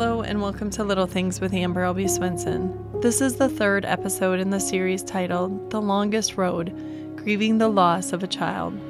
Hello, 0.00 0.22
and 0.22 0.40
welcome 0.40 0.70
to 0.70 0.82
Little 0.82 1.06
Things 1.06 1.42
with 1.42 1.52
Amber 1.52 1.82
Albee 1.82 2.08
Swenson. 2.08 3.00
This 3.02 3.20
is 3.20 3.36
the 3.36 3.50
third 3.50 3.84
episode 3.84 4.40
in 4.40 4.48
the 4.48 4.58
series 4.58 5.02
titled 5.02 5.70
The 5.70 5.82
Longest 5.82 6.38
Road 6.38 6.72
Grieving 7.16 7.58
the 7.58 7.68
Loss 7.68 8.14
of 8.14 8.22
a 8.22 8.26
Child. 8.26 8.80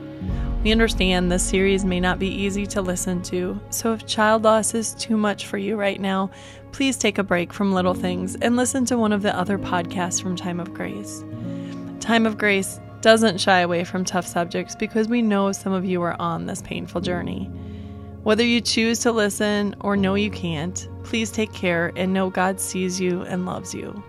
We 0.63 0.71
understand 0.71 1.33
this 1.33 1.43
series 1.43 1.85
may 1.85 1.99
not 1.99 2.21
be 2.21 2.29
easy 2.29 2.65
to 2.69 2.81
listen 2.81 3.23
to, 3.23 3.61
so 3.71 3.93
if 3.93 4.07
child 4.07 4.45
loss 4.45 4.73
is 4.73 4.95
too 4.95 5.17
much 5.17 5.47
for 5.47 5.59
you 5.59 5.75
right 5.75 6.01
now, 6.01 6.31
please 6.71 6.97
take 6.97 7.19
a 7.19 7.25
break 7.25 7.53
from 7.53 7.73
Little 7.73 7.95
Things 7.95 8.37
and 8.37 8.55
listen 8.55 8.85
to 8.85 8.97
one 8.97 9.13
of 9.13 9.23
the 9.23 9.37
other 9.37 9.59
podcasts 9.59 10.23
from 10.23 10.37
Time 10.37 10.61
of 10.61 10.73
Grace. 10.73 11.25
Time 11.99 12.25
of 12.25 12.39
Grace 12.39 12.79
doesn't 13.01 13.41
shy 13.41 13.59
away 13.59 13.83
from 13.83 14.05
tough 14.05 14.29
subjects 14.29 14.77
because 14.77 15.09
we 15.09 15.23
know 15.23 15.51
some 15.51 15.73
of 15.73 15.85
you 15.85 16.03
are 16.03 16.15
on 16.23 16.47
this 16.47 16.63
painful 16.63 17.01
journey. 17.01 17.51
Whether 18.23 18.45
you 18.45 18.61
choose 18.61 18.99
to 19.01 19.13
listen 19.13 19.75
or 19.81 19.97
know 19.97 20.15
you 20.15 20.31
can't, 20.31 20.87
please 21.05 21.31
take 21.31 21.55
care 21.55 21.91
and 21.97 22.13
know 22.13 22.29
God 22.29 22.61
sees 22.61 23.01
you 23.01 23.23
and 23.23 23.47
loves 23.47 23.75
you. 23.75 24.03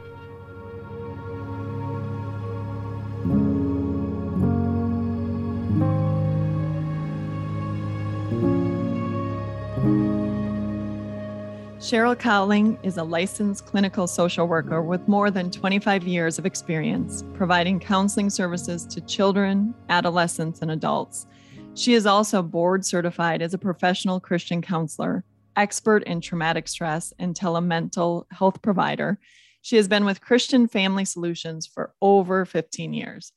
Sheryl 11.79 12.19
Cowling 12.19 12.77
is 12.83 12.97
a 12.97 13.03
licensed 13.03 13.65
clinical 13.65 14.07
social 14.07 14.45
worker 14.45 14.81
with 14.81 15.07
more 15.07 15.31
than 15.31 15.49
25 15.49 16.03
years 16.03 16.37
of 16.37 16.45
experience 16.45 17.23
providing 17.33 17.79
counseling 17.79 18.29
services 18.29 18.85
to 18.87 18.99
children, 19.01 19.73
adolescents, 19.89 20.61
and 20.61 20.71
adults 20.71 21.27
she 21.73 21.93
is 21.93 22.05
also 22.05 22.41
board 22.41 22.85
certified 22.85 23.41
as 23.41 23.53
a 23.53 23.57
professional 23.57 24.19
Christian 24.19 24.61
counselor, 24.61 25.23
expert 25.55 26.03
in 26.03 26.21
traumatic 26.21 26.67
stress, 26.67 27.13
and 27.17 27.33
telemental 27.35 28.25
health 28.31 28.61
provider. 28.61 29.19
She 29.61 29.77
has 29.77 29.87
been 29.87 30.05
with 30.05 30.21
Christian 30.21 30.67
Family 30.67 31.05
Solutions 31.05 31.65
for 31.65 31.93
over 32.01 32.45
15 32.45 32.93
years. 32.93 33.31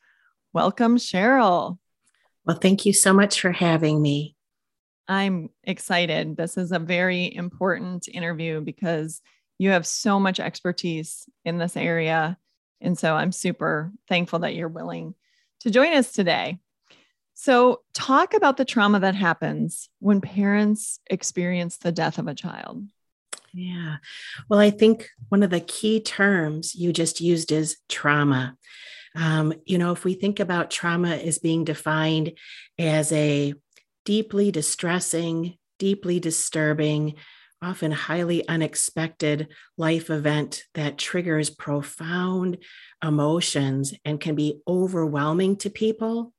Welcome, 0.53 0.97
Sheryl. 0.97 1.78
Well, 2.44 2.59
thank 2.59 2.84
you 2.84 2.92
so 2.92 3.12
much 3.12 3.41
for 3.41 3.53
having 3.53 4.03
me. 4.03 4.37
I'm 5.06 5.50
excited. 5.62 6.37
This 6.37 6.56
is 6.56 6.72
a 6.72 6.78
very 6.78 7.34
important 7.34 8.09
interview 8.09 8.61
because 8.61 9.20
you 9.59 9.70
have 9.70 9.87
so 9.87 10.19
much 10.19 10.41
expertise 10.41 11.28
in 11.44 11.59
this 11.59 11.77
area. 11.77 12.39
And 12.81 12.98
so 12.98 13.14
I'm 13.14 13.33
super 13.33 13.92
thankful 14.09 14.41
that 14.41 14.55
you're 14.55 14.69
willing 14.69 15.14
to 15.61 15.70
join 15.70 15.92
us 15.94 16.12
today. 16.12 16.59
So, 17.45 17.83
talk 17.92 18.33
about 18.33 18.56
the 18.56 18.64
trauma 18.64 19.00
that 19.00 19.14
happens 19.14 19.91
when 19.98 20.23
parents 20.23 20.98
experience 21.11 21.77
the 21.77 21.92
death 21.92 22.17
of 22.17 22.27
a 22.27 22.34
child. 22.34 22.84
Yeah. 23.53 23.97
Well, 24.48 24.61
I 24.61 24.70
think 24.70 25.11
one 25.28 25.42
of 25.42 25.50
the 25.50 25.61
key 25.61 26.00
terms 26.00 26.75
you 26.75 26.91
just 26.91 27.20
used 27.20 27.53
is 27.53 27.77
trauma. 27.87 28.56
Um, 29.15 29.53
you 29.67 29.77
know, 29.77 29.92
if 29.92 30.06
we 30.06 30.15
think 30.15 30.41
about 30.41 30.70
trauma 30.70 31.17
as 31.17 31.39
being 31.39 31.65
defined 31.65 32.33
as 32.78 33.12
a 33.12 33.53
deeply 34.06 34.50
distressing, 34.50 35.59
deeply 35.78 36.20
disturbing, 36.20 37.17
often 37.61 37.92
highly 37.92 38.48
unexpected 38.48 39.48
life 39.77 40.09
event 40.09 40.65
that 40.72 40.97
triggers 40.97 41.50
profound 41.50 42.56
emotions 43.05 43.92
and 44.03 44.19
can 44.19 44.34
be 44.34 44.62
overwhelming 44.67 45.56
to 45.56 45.69
people, 45.69 46.34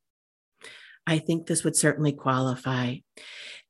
I 1.08 1.20
think 1.20 1.46
this 1.46 1.64
would 1.64 1.76
certainly 1.76 2.12
qualify. 2.12 2.96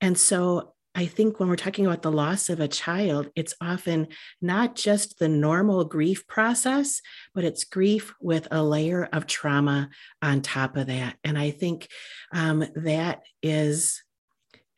And 0.02 0.18
so 0.18 0.74
I 0.98 1.08
think 1.08 1.40
when 1.40 1.50
we're 1.50 1.58
talking 1.58 1.86
about 1.86 2.04
the 2.04 2.12
loss 2.12 2.48
of 2.48 2.62
a 2.62 2.70
child, 2.70 3.30
it's 3.36 3.54
often 3.60 4.08
not 4.42 4.76
just 4.76 5.20
the 5.20 5.28
normal 5.28 5.84
grief 5.84 6.26
process, 6.26 7.02
but 7.34 7.44
it's 7.44 7.66
grief 7.66 8.14
with 8.22 8.48
a 8.50 8.64
layer 8.64 9.10
of 9.12 9.28
trauma 9.28 9.90
on 10.22 10.42
top 10.42 10.78
of 10.78 10.88
that. 10.88 11.18
And 11.26 11.38
I 11.38 11.52
think 11.52 11.90
um, 12.34 12.66
that 12.76 13.24
is 13.44 14.02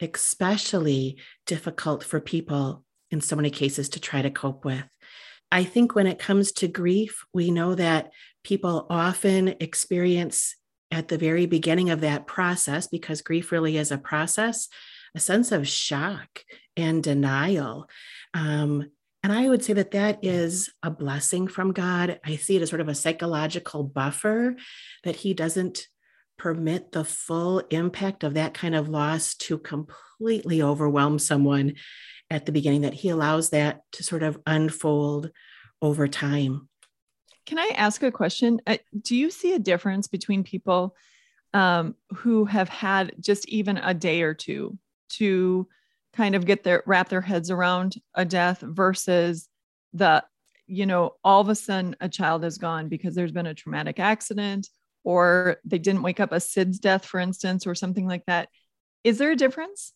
especially 0.01 1.19
difficult 1.45 2.03
for 2.03 2.19
people 2.19 2.83
in 3.11 3.21
so 3.21 3.35
many 3.35 3.51
cases 3.51 3.89
to 3.89 3.99
try 3.99 4.23
to 4.23 4.31
cope 4.31 4.65
with. 4.65 4.83
I 5.51 5.63
think 5.63 5.93
when 5.93 6.07
it 6.07 6.19
comes 6.19 6.51
to 6.53 6.67
grief, 6.67 7.23
we 7.31 7.51
know 7.51 7.75
that 7.75 8.09
people 8.43 8.87
often 8.89 9.55
experience 9.59 10.55
at 10.91 11.07
the 11.07 11.17
very 11.17 11.45
beginning 11.45 11.89
of 11.89 12.01
that 12.01 12.27
process, 12.27 12.87
because 12.87 13.21
grief 13.21 13.51
really 13.51 13.77
is 13.77 13.91
a 13.91 13.97
process, 13.97 14.69
a 15.15 15.19
sense 15.19 15.51
of 15.51 15.67
shock 15.67 16.43
and 16.75 17.03
denial. 17.03 17.89
Um, 18.33 18.89
and 19.23 19.33
I 19.33 19.49
would 19.49 19.63
say 19.63 19.73
that 19.73 19.91
that 19.91 20.19
is 20.21 20.71
a 20.83 20.91
blessing 20.91 21.47
from 21.47 21.73
God. 21.73 22.19
I 22.23 22.37
see 22.37 22.55
it 22.55 22.61
as 22.61 22.69
sort 22.69 22.81
of 22.81 22.87
a 22.87 22.95
psychological 22.95 23.83
buffer 23.83 24.55
that 25.03 25.17
He 25.17 25.33
doesn't 25.33 25.87
permit 26.37 26.91
the 26.91 27.03
full 27.03 27.59
impact 27.71 28.23
of 28.23 28.35
that 28.35 28.53
kind 28.53 28.75
of 28.75 28.87
loss 28.87 29.33
to 29.35 29.57
completely 29.57 30.61
overwhelm 30.61 31.19
someone 31.19 31.73
at 32.29 32.45
the 32.45 32.51
beginning, 32.51 32.81
that 32.81 32.93
He 32.93 33.09
allows 33.09 33.49
that 33.49 33.81
to 33.93 34.03
sort 34.03 34.23
of 34.23 34.39
unfold 34.45 35.31
over 35.81 36.07
time. 36.07 36.69
Can 37.47 37.57
I 37.57 37.71
ask 37.75 38.03
a 38.03 38.11
question? 38.11 38.61
Uh, 38.67 38.77
do 39.01 39.15
you 39.15 39.31
see 39.31 39.53
a 39.53 39.59
difference 39.59 40.07
between 40.07 40.43
people 40.43 40.95
um, 41.53 41.95
who 42.13 42.43
have 42.45 42.67
had 42.67 43.13
just 43.21 43.47
even 43.47 43.77
a 43.77 43.93
day 43.93 44.21
or 44.21 44.33
two 44.33 44.77
to 45.13 45.65
kind 46.13 46.35
of 46.35 46.45
get 46.45 46.63
their 46.63 46.83
wrap 46.85 47.07
their 47.07 47.21
heads 47.21 47.49
around 47.49 47.95
a 48.15 48.25
death 48.25 48.59
versus 48.61 49.47
the 49.93 50.23
you 50.65 50.85
know 50.85 51.13
all 51.23 51.39
of 51.39 51.47
a 51.47 51.55
sudden 51.55 51.95
a 52.01 52.09
child 52.09 52.43
is 52.43 52.57
gone 52.57 52.89
because 52.89 53.15
there's 53.15 53.31
been 53.31 53.47
a 53.47 53.53
traumatic 53.53 53.97
accident 53.97 54.67
or 55.05 55.57
they 55.63 55.79
didn't 55.79 56.01
wake 56.01 56.19
up 56.19 56.33
a 56.33 56.41
SIDS 56.41 56.81
death, 56.81 57.05
for 57.05 57.17
instance, 57.17 57.65
or 57.65 57.73
something 57.73 58.05
like 58.05 58.25
that. 58.27 58.49
Is 59.05 59.19
there 59.19 59.31
a 59.31 59.37
difference? 59.37 59.93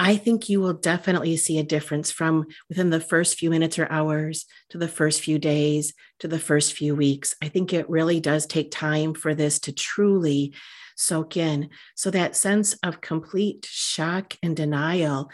I 0.00 0.16
think 0.16 0.48
you 0.48 0.60
will 0.60 0.74
definitely 0.74 1.36
see 1.36 1.58
a 1.58 1.64
difference 1.64 2.10
from 2.10 2.46
within 2.68 2.90
the 2.90 3.00
first 3.00 3.36
few 3.36 3.50
minutes 3.50 3.78
or 3.78 3.90
hours 3.90 4.46
to 4.70 4.78
the 4.78 4.88
first 4.88 5.20
few 5.20 5.38
days 5.38 5.92
to 6.20 6.28
the 6.28 6.38
first 6.38 6.72
few 6.72 6.94
weeks. 6.94 7.34
I 7.42 7.48
think 7.48 7.72
it 7.72 7.90
really 7.90 8.20
does 8.20 8.46
take 8.46 8.70
time 8.70 9.12
for 9.14 9.34
this 9.34 9.58
to 9.60 9.72
truly 9.72 10.54
soak 10.96 11.36
in. 11.36 11.70
So 11.96 12.10
that 12.10 12.36
sense 12.36 12.74
of 12.82 13.00
complete 13.00 13.66
shock 13.68 14.36
and 14.42 14.56
denial 14.56 15.30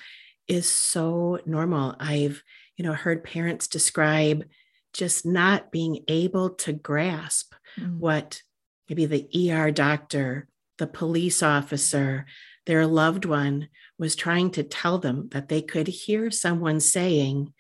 is 0.49 0.71
so 0.71 1.39
normal. 1.45 1.95
I've, 2.01 2.43
you 2.77 2.85
know, 2.85 2.93
heard 2.95 3.25
parents 3.25 3.69
describe 3.69 4.45
just 4.93 5.27
not 5.27 5.73
being 5.73 6.05
able 6.09 6.51
to 6.51 6.73
grasp 6.73 7.55
mm. 7.79 7.99
what 7.99 8.41
maybe 8.89 9.07
the 9.07 9.53
ER 9.53 9.71
doctor, 9.71 10.49
the 10.79 10.87
police 10.87 11.43
officer, 11.43 12.27
their 12.67 12.87
loved 12.87 13.25
one 13.25 13.69
was 13.99 14.17
trying 14.17 14.51
to 14.53 14.63
tell 14.63 14.99
them 14.99 15.29
that 15.31 15.49
they 15.49 15.63
could 15.63 15.87
hear 15.87 16.31
someone 16.31 16.81
saying, 16.81 17.53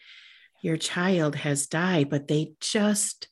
Your 0.63 0.77
child 0.77 1.37
has 1.37 1.67
died, 1.67 2.11
but 2.11 2.29
they 2.29 2.55
just 2.61 3.29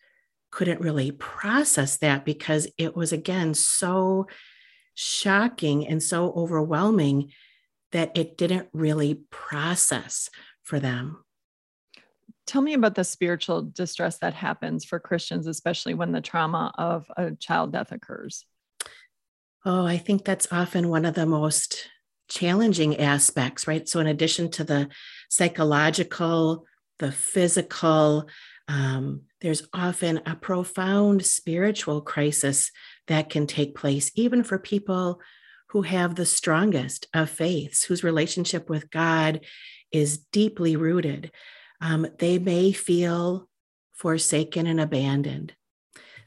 couldn't 0.51 0.81
really 0.81 1.11
process 1.11 1.97
that 1.99 2.25
because 2.25 2.69
it 2.79 2.95
was, 2.95 3.13
again, 3.13 3.55
so 3.55 4.27
shocking 4.95 5.87
and 5.87 6.03
so 6.03 6.33
overwhelming 6.37 7.33
that 7.93 8.17
it 8.17 8.37
didn't 8.37 8.69
really 8.73 9.23
process 9.31 10.29
for 10.63 10.79
them. 10.79 11.25
Tell 12.47 12.61
me 12.61 12.75
about 12.75 12.95
the 12.95 13.05
spiritual 13.05 13.63
distress 13.63 14.19
that 14.19 14.35
happens 14.35 14.85
for 14.85 14.99
Christians, 14.99 15.47
especially 15.47 15.95
when 15.95 16.13
the 16.13 16.21
trauma 16.21 16.73
of 16.77 17.07
a 17.17 17.33
child 17.33 17.73
death 17.73 17.93
occurs. 17.93 18.45
Oh, 19.65 19.87
I 19.87 19.97
think 19.97 20.25
that's 20.25 20.49
often 20.51 20.89
one 20.89 21.05
of 21.05 21.15
the 21.15 21.27
most 21.27 21.89
challenging 22.33 22.99
aspects, 22.99 23.67
right? 23.67 23.87
So, 23.89 24.01
in 24.01 24.07
addition 24.07 24.51
to 24.53 24.65
the 24.65 24.89
psychological, 25.29 26.65
the 26.99 27.13
physical, 27.13 28.29
um, 28.69 29.23
there's 29.41 29.69
often 29.75 30.21
a 30.25 30.35
profound 30.35 31.27
spiritual 31.27 32.01
crisis 32.01 32.71
that 33.09 33.29
can 33.29 33.47
take 33.47 33.75
place, 33.75 34.11
even 34.15 34.45
for 34.45 34.59
people 34.59 35.21
who 35.71 35.83
have 35.83 36.15
the 36.15 36.27
strongest 36.27 37.07
of 37.13 37.29
faiths, 37.29 37.85
whose 37.85 38.05
relationship 38.05 38.71
with 38.71 38.91
God 38.91 39.41
is 39.91 40.19
deeply 40.33 40.77
rooted. 40.77 41.33
Um, 41.81 42.07
they 42.19 42.39
may 42.39 42.73
feel 42.73 43.49
forsaken 43.95 44.67
and 44.67 44.81
abandoned. 44.81 45.55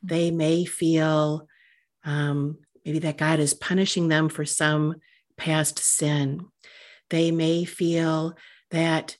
They 0.03 0.29
may 0.29 0.65
feel 0.65 1.47
um, 2.03 2.57
maybe 2.83 2.99
that 2.99 3.17
God 3.17 3.39
is 3.39 3.53
punishing 3.53 4.07
them 4.07 4.29
for 4.29 4.45
some 4.45 4.95
past 5.37 5.79
sin. 5.79 6.45
They 7.09 7.31
may 7.31 7.65
feel 7.65 8.35
that 8.71 9.17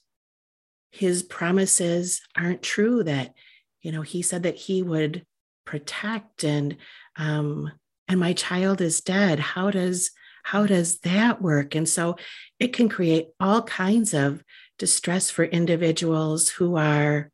his 0.90 1.22
promises 1.22 2.22
aren't 2.36 2.62
true, 2.62 3.04
that, 3.04 3.34
you 3.82 3.92
know, 3.92 4.02
he 4.02 4.22
said 4.22 4.44
that 4.44 4.56
he 4.56 4.82
would 4.82 5.24
protect 5.64 6.44
and, 6.44 6.76
um, 7.16 7.70
and 8.08 8.18
my 8.18 8.32
child 8.32 8.80
is 8.80 9.00
dead. 9.00 9.38
How 9.38 9.70
does, 9.70 10.10
how 10.42 10.66
does 10.66 11.00
that 11.00 11.42
work? 11.42 11.74
And 11.74 11.88
so 11.88 12.16
it 12.58 12.72
can 12.72 12.88
create 12.88 13.28
all 13.38 13.62
kinds 13.62 14.14
of 14.14 14.42
distress 14.78 15.30
for 15.30 15.44
individuals 15.44 16.48
who 16.48 16.76
are 16.76 17.30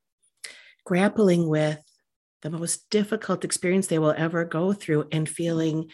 grappling 0.85 1.49
with 1.49 1.81
the 2.43 2.51
most 2.51 2.89
difficult 2.91 3.45
experience 3.45 3.87
they 3.87 3.99
will 3.99 4.15
ever 4.17 4.45
go 4.45 4.73
through 4.73 5.07
and 5.13 5.29
feeling 5.29 5.91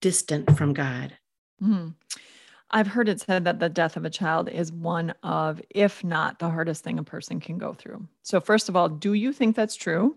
distant 0.00 0.56
from 0.56 0.72
God. 0.72 1.16
Mm. 1.62 1.94
I've 2.70 2.86
heard 2.86 3.08
it 3.08 3.20
said 3.20 3.44
that 3.44 3.60
the 3.60 3.68
death 3.68 3.96
of 3.96 4.04
a 4.04 4.10
child 4.10 4.48
is 4.48 4.72
one 4.72 5.12
of, 5.22 5.60
if 5.70 6.02
not 6.02 6.38
the 6.38 6.48
hardest 6.48 6.82
thing 6.82 6.98
a 6.98 7.04
person 7.04 7.38
can 7.38 7.58
go 7.58 7.74
through. 7.74 8.08
So, 8.22 8.40
first 8.40 8.68
of 8.68 8.76
all, 8.76 8.88
do 8.88 9.12
you 9.12 9.32
think 9.32 9.54
that's 9.54 9.76
true? 9.76 10.16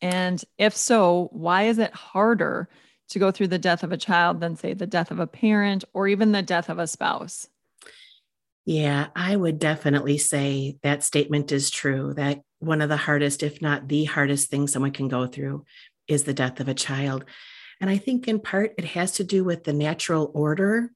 And 0.00 0.42
if 0.56 0.74
so, 0.74 1.28
why 1.32 1.64
is 1.64 1.78
it 1.78 1.92
harder 1.92 2.68
to 3.10 3.18
go 3.18 3.30
through 3.30 3.48
the 3.48 3.58
death 3.58 3.82
of 3.82 3.92
a 3.92 3.96
child 3.96 4.40
than, 4.40 4.56
say, 4.56 4.72
the 4.74 4.86
death 4.86 5.10
of 5.10 5.20
a 5.20 5.26
parent 5.26 5.84
or 5.92 6.08
even 6.08 6.32
the 6.32 6.42
death 6.42 6.70
of 6.70 6.78
a 6.78 6.86
spouse? 6.86 7.48
Yeah, 8.64 9.08
I 9.16 9.34
would 9.34 9.58
definitely 9.58 10.18
say 10.18 10.76
that 10.82 11.02
statement 11.02 11.52
is 11.52 11.70
true 11.70 12.14
that 12.14 12.42
one 12.58 12.82
of 12.82 12.88
the 12.88 12.96
hardest, 12.96 13.42
if 13.42 13.62
not 13.62 13.88
the 13.88 14.04
hardest 14.04 14.50
thing 14.50 14.66
someone 14.68 14.90
can 14.90 15.08
go 15.08 15.26
through 15.26 15.64
is 16.06 16.24
the 16.24 16.34
death 16.34 16.60
of 16.60 16.68
a 16.68 16.74
child. 16.74 17.24
And 17.80 17.88
I 17.88 17.96
think 17.96 18.28
in 18.28 18.40
part 18.40 18.74
it 18.78 18.84
has 18.84 19.12
to 19.12 19.24
do 19.24 19.44
with 19.44 19.64
the 19.64 19.72
natural 19.72 20.30
order 20.34 20.90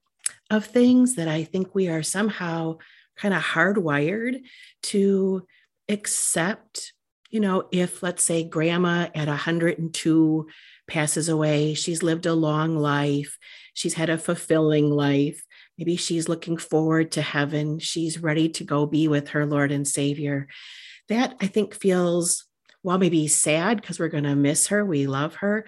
of 0.49 0.65
things 0.65 1.15
that 1.15 1.27
I 1.27 1.43
think 1.43 1.73
we 1.73 1.87
are 1.87 2.03
somehow 2.03 2.77
kind 3.15 3.33
of 3.33 3.41
hardwired 3.41 4.41
to 4.83 5.45
accept. 5.89 6.93
You 7.29 7.39
know, 7.39 7.67
if 7.71 8.03
let's 8.03 8.23
say 8.23 8.43
grandma 8.43 9.07
at 9.15 9.27
102 9.27 10.47
passes 10.87 11.29
away, 11.29 11.73
she's 11.73 12.03
lived 12.03 12.25
a 12.25 12.33
long 12.33 12.77
life, 12.77 13.37
she's 13.73 13.95
had 13.95 14.09
a 14.09 14.17
fulfilling 14.17 14.89
life. 14.89 15.43
Maybe 15.77 15.95
she's 15.95 16.29
looking 16.29 16.57
forward 16.57 17.13
to 17.13 17.21
heaven. 17.21 17.79
She's 17.79 18.19
ready 18.21 18.49
to 18.49 18.63
go 18.63 18.85
be 18.85 19.07
with 19.07 19.29
her 19.29 19.45
Lord 19.45 19.71
and 19.71 19.87
Savior. 19.87 20.47
That 21.09 21.35
I 21.41 21.47
think 21.47 21.73
feels, 21.73 22.45
well, 22.83 22.99
maybe 22.99 23.27
sad 23.27 23.81
because 23.81 23.99
we're 23.99 24.09
going 24.09 24.25
to 24.25 24.35
miss 24.35 24.67
her. 24.67 24.85
We 24.85 25.07
love 25.07 25.35
her, 25.35 25.65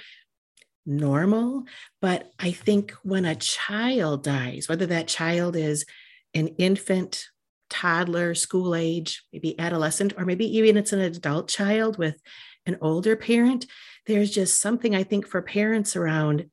normal. 0.85 1.63
But 2.01 2.31
I 2.39 2.51
think 2.51 2.91
when 3.03 3.25
a 3.25 3.35
child 3.35 4.23
dies, 4.23 4.67
whether 4.69 4.85
that 4.87 5.07
child 5.07 5.55
is 5.55 5.85
an 6.33 6.49
infant, 6.57 7.27
toddler, 7.69 8.35
school 8.35 8.75
age, 8.75 9.23
maybe 9.33 9.59
adolescent, 9.59 10.13
or 10.17 10.25
maybe 10.25 10.57
even 10.57 10.77
it's 10.77 10.93
an 10.93 11.01
adult 11.01 11.49
child 11.49 11.97
with 11.97 12.21
an 12.65 12.77
older 12.81 13.15
parent, 13.15 13.65
there's 14.05 14.31
just 14.31 14.61
something 14.61 14.95
I 14.95 15.03
think 15.03 15.27
for 15.27 15.41
parents 15.41 15.95
around 15.95 16.49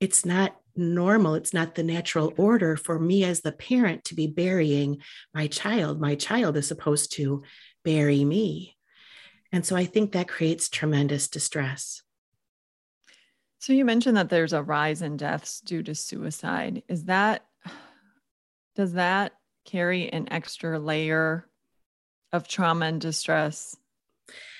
it's 0.00 0.24
not 0.24 0.56
normal. 0.76 1.34
It's 1.34 1.54
not 1.54 1.74
the 1.74 1.82
natural 1.82 2.32
order 2.36 2.76
for 2.76 2.98
me 2.98 3.24
as 3.24 3.40
the 3.40 3.52
parent 3.52 4.04
to 4.04 4.14
be 4.14 4.26
burying 4.26 4.98
my 5.32 5.46
child. 5.46 6.00
My 6.00 6.14
child 6.14 6.56
is 6.56 6.66
supposed 6.66 7.12
to 7.12 7.42
bury 7.84 8.24
me. 8.24 8.76
And 9.52 9.64
so 9.64 9.76
I 9.76 9.84
think 9.84 10.12
that 10.12 10.28
creates 10.28 10.68
tremendous 10.68 11.28
distress. 11.28 12.02
So 13.64 13.72
you 13.72 13.86
mentioned 13.86 14.18
that 14.18 14.28
there's 14.28 14.52
a 14.52 14.62
rise 14.62 15.00
in 15.00 15.16
deaths 15.16 15.62
due 15.62 15.82
to 15.84 15.94
suicide. 15.94 16.82
Is 16.86 17.04
that 17.04 17.46
does 18.76 18.92
that 18.92 19.32
carry 19.64 20.12
an 20.12 20.30
extra 20.30 20.78
layer 20.78 21.48
of 22.30 22.46
trauma 22.46 22.84
and 22.84 23.00
distress 23.00 23.74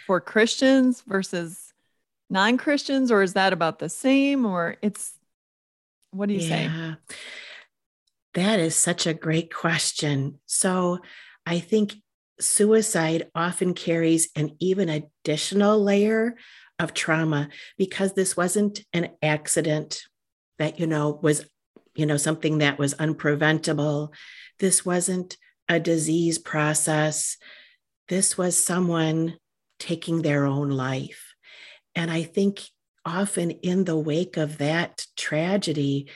for 0.07 0.23
Christians 0.23 1.03
versus 1.07 1.75
non-Christians 2.31 3.13
or 3.13 3.21
is 3.21 3.35
that 3.35 3.53
about 3.53 3.79
the 3.79 3.91
same 3.91 4.47
or 4.47 4.77
it's 4.81 5.13
what 6.11 6.31
do 6.31 6.35
you 6.35 6.41
yeah. 6.41 6.95
say? 6.95 6.97
That 8.33 8.59
is 8.59 8.75
such 8.75 9.07
a 9.07 9.13
great 9.13 9.53
question. 9.53 10.39
So 10.47 11.01
I 11.45 11.59
think 11.59 11.97
suicide 12.41 13.31
often 13.35 13.75
carries 13.75 14.31
an 14.35 14.57
even 14.61 14.89
additional 14.89 15.83
layer 15.83 16.37
of 16.79 16.95
trauma 16.95 17.49
because 17.79 18.13
this 18.13 18.37
wasn't 18.37 18.85
an 18.93 19.11
accident 19.23 20.03
that 20.59 20.79
you 20.81 20.87
know 20.87 21.19
was 21.23 21.47
you 21.95 22.07
know 22.07 22.17
something 22.17 22.59
that 22.59 22.79
was 22.79 22.95
unpreventable. 22.95 24.13
This 24.59 24.85
wasn't 24.85 25.37
a 25.69 25.81
disease 25.81 26.39
process. 26.39 27.37
This 28.09 28.37
was 28.37 28.63
someone 28.63 29.39
taking 29.79 30.23
their 30.23 30.47
own 30.47 30.71
life. 30.71 31.35
And 31.95 32.11
i 32.11 32.23
think 32.23 32.63
often 33.05 33.51
in 33.51 33.85
the 33.85 33.97
wake 33.97 34.37
of 34.37 34.59
that 34.59 35.07
tragedy 35.17 36.09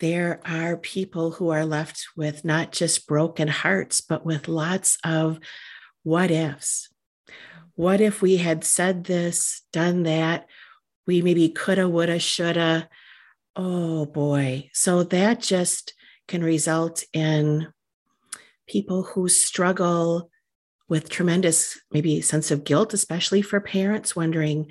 there 0.00 0.40
are 0.44 0.76
people 0.76 1.30
who 1.30 1.50
are 1.50 1.64
left 1.64 2.06
with 2.16 2.44
not 2.44 2.72
just 2.72 3.06
broken 3.06 3.48
hearts 3.48 4.00
but 4.00 4.24
with 4.24 4.48
lots 4.48 4.98
of 5.04 5.38
what 6.02 6.30
ifs 6.30 6.91
what 7.74 8.00
if 8.00 8.22
we 8.22 8.36
had 8.36 8.64
said 8.64 9.04
this, 9.04 9.62
done 9.72 10.02
that? 10.04 10.46
We 11.06 11.22
maybe 11.22 11.48
coulda, 11.48 11.88
woulda, 11.88 12.18
shoulda. 12.18 12.88
Oh 13.56 14.06
boy. 14.06 14.70
So 14.72 15.02
that 15.04 15.40
just 15.40 15.94
can 16.28 16.44
result 16.44 17.04
in 17.12 17.68
people 18.66 19.02
who 19.02 19.28
struggle 19.28 20.30
with 20.88 21.08
tremendous, 21.08 21.80
maybe 21.90 22.20
sense 22.20 22.50
of 22.50 22.64
guilt, 22.64 22.94
especially 22.94 23.42
for 23.42 23.60
parents 23.60 24.14
wondering, 24.14 24.68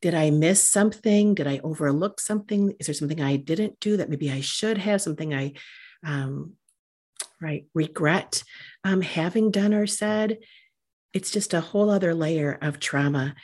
did 0.00 0.14
I 0.14 0.30
miss 0.30 0.62
something? 0.62 1.34
Did 1.34 1.46
I 1.46 1.60
overlook 1.62 2.20
something? 2.20 2.74
Is 2.80 2.86
there 2.86 2.94
something 2.94 3.20
I 3.20 3.36
didn't 3.36 3.78
do 3.80 3.98
that 3.98 4.08
maybe 4.08 4.30
I 4.30 4.40
should 4.40 4.78
have? 4.78 5.02
Something 5.02 5.34
I, 5.34 5.52
um, 6.04 6.54
right, 7.40 7.66
regret 7.74 8.42
um, 8.82 9.02
having 9.02 9.50
done 9.50 9.74
or 9.74 9.86
said? 9.86 10.38
It's 11.12 11.30
just 11.30 11.54
a 11.54 11.60
whole 11.60 11.90
other 11.90 12.14
layer 12.14 12.58
of 12.60 12.80
trauma. 12.80 13.34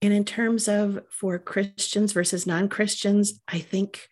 And 0.00 0.12
in 0.12 0.24
terms 0.24 0.68
of 0.68 1.00
for 1.10 1.38
Christians 1.38 2.12
versus 2.12 2.46
non 2.46 2.68
Christians, 2.68 3.40
I 3.46 3.60
think 3.60 4.08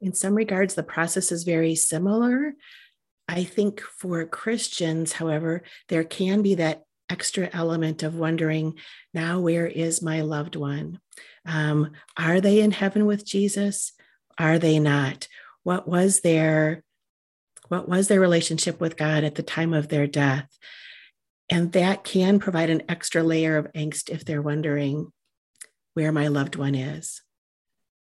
in 0.00 0.14
some 0.14 0.34
regards 0.34 0.74
the 0.74 0.82
process 0.82 1.32
is 1.32 1.44
very 1.44 1.74
similar. 1.74 2.54
I 3.28 3.44
think 3.44 3.80
for 3.80 4.24
Christians, 4.26 5.12
however, 5.12 5.62
there 5.88 6.04
can 6.04 6.42
be 6.42 6.56
that 6.56 6.82
extra 7.08 7.48
element 7.52 8.02
of 8.02 8.14
wondering 8.14 8.74
now, 9.12 9.40
where 9.40 9.66
is 9.66 10.02
my 10.02 10.22
loved 10.22 10.56
one? 10.56 10.98
Um, 11.46 11.92
are 12.16 12.40
they 12.40 12.60
in 12.60 12.70
heaven 12.70 13.06
with 13.06 13.24
Jesus? 13.24 13.92
Are 14.38 14.58
they 14.58 14.78
not? 14.78 15.28
What 15.62 15.86
was 15.86 16.20
their 16.20 16.82
what 17.68 17.88
was 17.88 18.08
their 18.08 18.20
relationship 18.20 18.80
with 18.80 18.98
God 18.98 19.24
at 19.24 19.34
the 19.34 19.42
time 19.42 19.72
of 19.72 19.88
their 19.88 20.06
death? 20.06 20.58
And 21.52 21.72
that 21.72 22.02
can 22.02 22.38
provide 22.38 22.70
an 22.70 22.82
extra 22.88 23.22
layer 23.22 23.58
of 23.58 23.70
angst 23.74 24.08
if 24.08 24.24
they're 24.24 24.40
wondering 24.40 25.12
where 25.92 26.10
my 26.10 26.28
loved 26.28 26.56
one 26.56 26.74
is. 26.74 27.20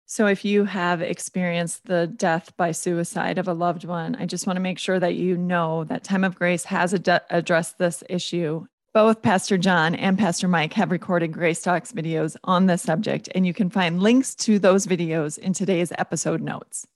So, 0.07 0.29
if 0.29 0.45
you 0.45 0.65
have 0.65 1.03
experienced 1.03 1.85
the 1.85 2.07
death 2.07 2.57
by 2.57 2.71
suicide 2.71 3.39
of 3.39 3.49
a 3.49 3.53
loved 3.53 3.85
one, 3.85 4.15
I 4.15 4.27
just 4.27 4.47
want 4.47 4.59
to 4.59 4.63
make 4.63 4.79
sure 4.79 5.01
that 5.01 5.17
you 5.17 5.37
know 5.37 5.83
that 5.85 6.05
Time 6.05 6.23
of 6.23 6.37
Grace 6.37 6.63
has 6.67 6.95
ad- 6.95 7.25
addressed 7.31 7.79
this 7.79 8.05
issue. 8.09 8.65
Both 8.95 9.23
Pastor 9.23 9.59
Jon 9.59 9.97
and 9.97 10.17
Pastor 10.17 10.47
Mike 10.47 10.75
have 10.75 10.93
recorded 10.93 11.33
Grace 11.33 11.63
Talks 11.63 11.91
videos 11.91 12.37
on 12.45 12.67
this 12.67 12.83
subject, 12.83 13.29
and 13.35 13.45
you 13.45 13.53
can 13.53 13.71
find 13.71 14.01
links 14.01 14.37
to 14.37 14.61
those 14.61 14.87
videos 14.87 15.37
in 15.37 15.53
today's 15.53 15.91
episode 15.99 16.43
notes. 16.43 16.87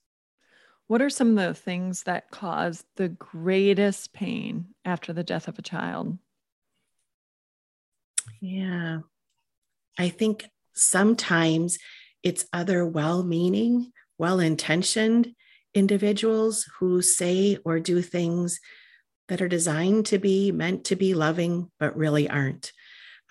What 0.86 1.02
are 1.02 1.10
some 1.10 1.36
of 1.36 1.44
the 1.44 1.54
things 1.54 2.04
that 2.04 2.30
cause 2.30 2.84
the 2.94 3.08
greatest 3.08 4.12
pain 4.12 4.66
after 4.84 5.12
the 5.12 5.24
death 5.24 5.48
of 5.48 5.58
a 5.58 5.62
child? 5.62 6.18
Yeah. 8.46 8.98
I 9.98 10.08
think 10.08 10.48
sometimes 10.74 11.78
it's 12.22 12.46
other 12.52 12.86
well 12.86 13.24
meaning, 13.24 13.92
well 14.18 14.40
intentioned 14.40 15.34
individuals 15.74 16.64
who 16.78 17.02
say 17.02 17.58
or 17.64 17.80
do 17.80 18.00
things 18.00 18.60
that 19.28 19.42
are 19.42 19.48
designed 19.48 20.06
to 20.06 20.18
be 20.18 20.52
meant 20.52 20.84
to 20.84 20.96
be 20.96 21.12
loving, 21.12 21.70
but 21.80 21.96
really 21.96 22.30
aren't. 22.30 22.72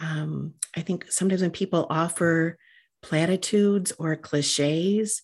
Um, 0.02 0.56
I 0.76 0.82
think 0.82 1.10
sometimes 1.10 1.42
when 1.42 1.52
people 1.52 1.88
offer 1.90 2.58
platitudes 3.02 3.94
or 3.98 4.18
cliches, 4.18 5.22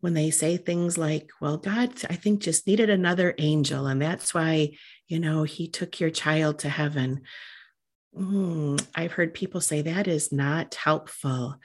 when 0.00 0.14
they 0.14 0.30
say 0.30 0.56
things 0.56 0.96
like, 0.96 1.30
well, 1.40 1.56
God, 1.56 1.90
I 2.08 2.14
think 2.14 2.40
just 2.40 2.66
needed 2.66 2.88
another 2.88 3.34
angel, 3.38 3.86
and 3.86 4.00
that's 4.00 4.32
why, 4.32 4.76
you 5.08 5.18
know, 5.18 5.42
he 5.42 5.66
took 5.66 5.98
your 5.98 6.10
child 6.10 6.60
to 6.60 6.68
heaven. 6.68 7.22
Mm, 8.16 8.84
I've 8.94 9.12
heard 9.12 9.34
people 9.34 9.60
say 9.60 9.82
that 9.82 10.06
is 10.06 10.32
not 10.32 10.74
helpful. 10.74 11.56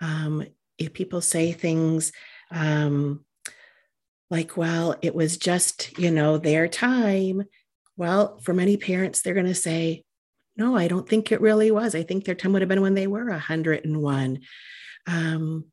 Um, 0.00 0.44
if 0.78 0.92
people 0.92 1.20
say 1.20 1.52
things 1.52 2.12
um, 2.50 3.24
like, 4.30 4.56
well, 4.56 4.96
it 5.02 5.14
was 5.14 5.36
just, 5.36 5.96
you 5.98 6.10
know, 6.10 6.38
their 6.38 6.68
time. 6.68 7.44
Well, 7.96 8.38
for 8.40 8.52
many 8.52 8.76
parents, 8.76 9.22
they're 9.22 9.34
going 9.34 9.46
to 9.46 9.54
say, 9.54 10.04
no, 10.56 10.76
I 10.76 10.88
don't 10.88 11.08
think 11.08 11.30
it 11.32 11.40
really 11.40 11.70
was. 11.70 11.94
I 11.94 12.02
think 12.02 12.24
their 12.24 12.34
time 12.34 12.52
would 12.52 12.62
have 12.62 12.68
been 12.68 12.80
when 12.80 12.94
they 12.94 13.06
were 13.06 13.30
101. 13.30 14.40
Um, 15.06 15.64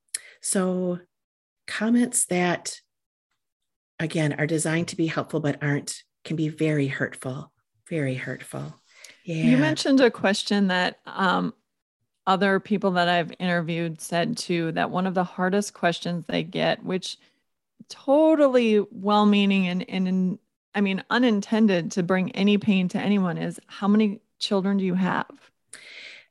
so, 0.41 1.00
comments 1.67 2.25
that, 2.25 2.75
again, 4.00 4.33
are 4.33 4.47
designed 4.47 4.89
to 4.89 4.97
be 4.97 5.07
helpful 5.07 5.39
but 5.39 5.61
aren't 5.63 5.95
can 6.23 6.35
be 6.35 6.50
very 6.50 6.88
hurtful, 6.88 7.51
very 7.89 8.15
hurtful. 8.15 8.80
Yeah. 9.31 9.45
You 9.45 9.57
mentioned 9.57 10.01
a 10.01 10.11
question 10.11 10.67
that 10.67 11.00
um, 11.05 11.53
other 12.27 12.59
people 12.59 12.91
that 12.91 13.07
I've 13.07 13.31
interviewed 13.39 14.01
said 14.01 14.38
too 14.38 14.71
that 14.73 14.91
one 14.91 15.07
of 15.07 15.13
the 15.13 15.23
hardest 15.23 15.73
questions 15.73 16.25
they 16.27 16.43
get, 16.43 16.83
which 16.83 17.17
totally 17.89 18.85
well 18.91 19.25
meaning 19.25 19.67
and, 19.67 19.89
and 19.89 20.39
I 20.75 20.81
mean, 20.81 21.03
unintended 21.09 21.91
to 21.93 22.03
bring 22.03 22.31
any 22.31 22.57
pain 22.57 22.88
to 22.89 23.00
anyone, 23.00 23.38
is 23.38 23.59
how 23.67 23.88
many 23.88 24.21
children 24.39 24.77
do 24.77 24.85
you 24.85 24.95
have? 24.95 25.29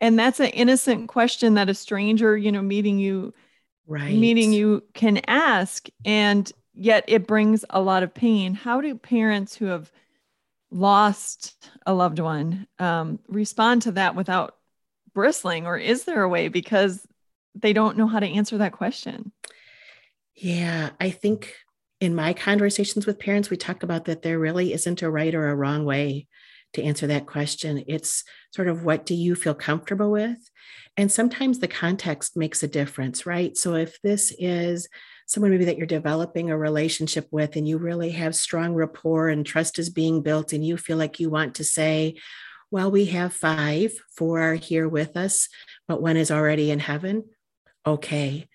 And 0.00 0.18
that's 0.18 0.40
an 0.40 0.46
innocent 0.46 1.08
question 1.08 1.54
that 1.54 1.68
a 1.68 1.74
stranger, 1.74 2.36
you 2.36 2.52
know, 2.52 2.62
meeting 2.62 2.98
you, 2.98 3.34
right. 3.86 4.14
meeting 4.14 4.52
you 4.52 4.82
can 4.94 5.20
ask. 5.26 5.88
And 6.04 6.50
yet 6.74 7.04
it 7.06 7.26
brings 7.26 7.64
a 7.70 7.80
lot 7.80 8.02
of 8.02 8.14
pain. 8.14 8.54
How 8.54 8.80
do 8.80 8.94
parents 8.94 9.54
who 9.54 9.66
have 9.66 9.92
lost 10.70 11.54
a 11.86 11.94
loved 11.94 12.18
one 12.18 12.66
um, 12.78 13.18
respond 13.28 13.82
to 13.82 13.92
that 13.92 14.14
without 14.14 14.56
bristling? 15.14 15.66
Or 15.66 15.76
is 15.76 16.04
there 16.04 16.22
a 16.22 16.28
way 16.28 16.48
because 16.48 17.06
they 17.54 17.72
don't 17.72 17.96
know 17.96 18.06
how 18.06 18.20
to 18.20 18.26
answer 18.26 18.58
that 18.58 18.72
question? 18.72 19.32
Yeah, 20.34 20.90
I 21.00 21.10
think 21.10 21.54
in 22.00 22.14
my 22.14 22.32
conversations 22.32 23.06
with 23.06 23.18
parents, 23.18 23.50
we 23.50 23.56
talk 23.56 23.82
about 23.82 24.06
that 24.06 24.22
there 24.22 24.38
really 24.38 24.72
isn't 24.72 25.02
a 25.02 25.10
right 25.10 25.34
or 25.34 25.48
a 25.48 25.56
wrong 25.56 25.84
way 25.84 26.28
to 26.72 26.82
answer 26.82 27.06
that 27.08 27.26
question. 27.26 27.84
It's 27.88 28.24
sort 28.54 28.68
of 28.68 28.84
what 28.84 29.04
do 29.04 29.14
you 29.14 29.34
feel 29.34 29.54
comfortable 29.54 30.10
with? 30.10 30.38
And 30.96 31.10
sometimes 31.10 31.58
the 31.58 31.68
context 31.68 32.36
makes 32.36 32.62
a 32.62 32.68
difference, 32.68 33.26
right? 33.26 33.56
So 33.56 33.74
if 33.74 34.00
this 34.02 34.34
is 34.38 34.88
someone 35.30 35.52
maybe 35.52 35.66
that 35.66 35.78
you're 35.78 35.86
developing 35.86 36.50
a 36.50 36.58
relationship 36.58 37.28
with 37.30 37.54
and 37.54 37.68
you 37.68 37.78
really 37.78 38.10
have 38.10 38.34
strong 38.34 38.74
rapport 38.74 39.28
and 39.28 39.46
trust 39.46 39.78
is 39.78 39.88
being 39.88 40.22
built 40.22 40.52
and 40.52 40.66
you 40.66 40.76
feel 40.76 40.96
like 40.96 41.20
you 41.20 41.30
want 41.30 41.54
to 41.54 41.62
say 41.62 42.16
well 42.72 42.90
we 42.90 43.04
have 43.04 43.32
five 43.32 43.92
four 44.16 44.40
are 44.40 44.54
here 44.54 44.88
with 44.88 45.16
us 45.16 45.48
but 45.86 46.02
one 46.02 46.16
is 46.16 46.30
already 46.30 46.70
in 46.70 46.78
heaven. 46.78 47.24
Okay. 47.86 48.48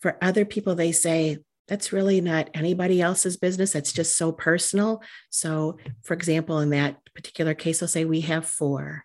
For 0.00 0.16
other 0.22 0.46
people 0.46 0.74
they 0.74 0.92
say 0.92 1.38
that's 1.68 1.92
really 1.92 2.20
not 2.22 2.50
anybody 2.54 3.00
else's 3.02 3.36
business. 3.36 3.72
That's 3.72 3.92
just 3.92 4.16
so 4.16 4.32
personal. 4.32 5.02
So 5.28 5.78
for 6.02 6.14
example 6.14 6.60
in 6.60 6.70
that 6.70 6.96
particular 7.14 7.52
case 7.54 7.80
they'll 7.80 7.88
say 7.88 8.06
we 8.06 8.22
have 8.22 8.46
four. 8.46 9.04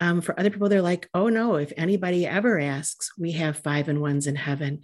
Um, 0.00 0.20
for 0.20 0.38
other 0.38 0.50
people 0.50 0.68
they're 0.68 0.80
like 0.80 1.08
oh 1.12 1.28
no 1.28 1.56
if 1.56 1.72
anybody 1.76 2.24
ever 2.24 2.60
asks 2.60 3.10
we 3.18 3.32
have 3.32 3.58
five 3.58 3.88
and 3.88 4.00
ones 4.00 4.28
in 4.28 4.36
heaven 4.36 4.82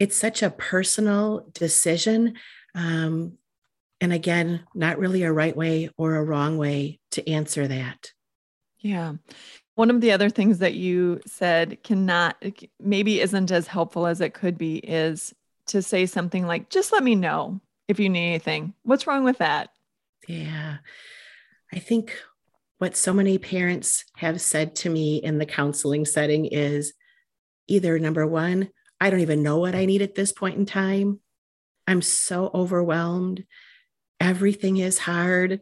it's 0.00 0.16
such 0.16 0.42
a 0.42 0.50
personal 0.50 1.46
decision. 1.52 2.34
Um, 2.74 3.34
and 4.00 4.12
again, 4.12 4.64
not 4.74 4.98
really 4.98 5.22
a 5.22 5.32
right 5.32 5.54
way 5.54 5.90
or 5.98 6.16
a 6.16 6.24
wrong 6.24 6.56
way 6.56 6.98
to 7.12 7.30
answer 7.30 7.68
that. 7.68 8.10
Yeah. 8.78 9.14
One 9.74 9.90
of 9.90 10.00
the 10.00 10.12
other 10.12 10.30
things 10.30 10.58
that 10.58 10.74
you 10.74 11.20
said 11.26 11.82
cannot, 11.84 12.42
maybe 12.80 13.20
isn't 13.20 13.52
as 13.52 13.66
helpful 13.66 14.06
as 14.06 14.22
it 14.22 14.34
could 14.34 14.56
be, 14.56 14.76
is 14.78 15.34
to 15.66 15.82
say 15.82 16.06
something 16.06 16.46
like, 16.46 16.70
just 16.70 16.92
let 16.92 17.04
me 17.04 17.14
know 17.14 17.60
if 17.86 18.00
you 18.00 18.08
need 18.08 18.28
anything. 18.30 18.72
What's 18.82 19.06
wrong 19.06 19.22
with 19.22 19.38
that? 19.38 19.68
Yeah. 20.26 20.78
I 21.72 21.78
think 21.78 22.16
what 22.78 22.96
so 22.96 23.12
many 23.12 23.36
parents 23.36 24.06
have 24.16 24.40
said 24.40 24.74
to 24.76 24.88
me 24.88 25.18
in 25.18 25.36
the 25.36 25.46
counseling 25.46 26.06
setting 26.06 26.46
is 26.46 26.94
either 27.68 27.98
number 27.98 28.26
one, 28.26 28.70
I 29.00 29.10
don't 29.10 29.20
even 29.20 29.42
know 29.42 29.58
what 29.58 29.74
I 29.74 29.86
need 29.86 30.02
at 30.02 30.14
this 30.14 30.32
point 30.32 30.58
in 30.58 30.66
time. 30.66 31.20
I'm 31.86 32.02
so 32.02 32.50
overwhelmed. 32.54 33.44
Everything 34.20 34.76
is 34.76 34.98
hard. 34.98 35.60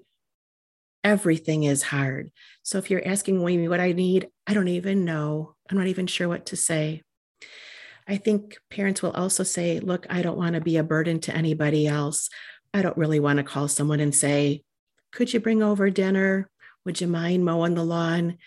Everything 1.04 1.62
is 1.64 1.82
hard. 1.82 2.32
So 2.64 2.78
if 2.78 2.90
you're 2.90 3.06
asking 3.06 3.42
me 3.42 3.68
what 3.68 3.80
I 3.80 3.92
need, 3.92 4.28
I 4.46 4.54
don't 4.54 4.68
even 4.68 5.04
know. 5.04 5.54
I'm 5.70 5.78
not 5.78 5.86
even 5.86 6.06
sure 6.06 6.28
what 6.28 6.46
to 6.46 6.56
say. 6.56 7.02
I 8.08 8.16
think 8.16 8.56
parents 8.70 9.02
will 9.02 9.12
also 9.12 9.44
say, 9.44 9.80
Look, 9.80 10.06
I 10.10 10.22
don't 10.22 10.36
want 10.36 10.54
to 10.54 10.60
be 10.60 10.76
a 10.76 10.82
burden 10.82 11.20
to 11.20 11.36
anybody 11.36 11.86
else. 11.86 12.28
I 12.74 12.82
don't 12.82 12.96
really 12.96 13.20
want 13.20 13.36
to 13.36 13.44
call 13.44 13.68
someone 13.68 14.00
and 14.00 14.14
say, 14.14 14.64
Could 15.12 15.32
you 15.32 15.40
bring 15.40 15.62
over 15.62 15.88
dinner? 15.90 16.50
Would 16.84 17.00
you 17.00 17.06
mind 17.06 17.44
mowing 17.44 17.74
the 17.74 17.84
lawn? 17.84 18.38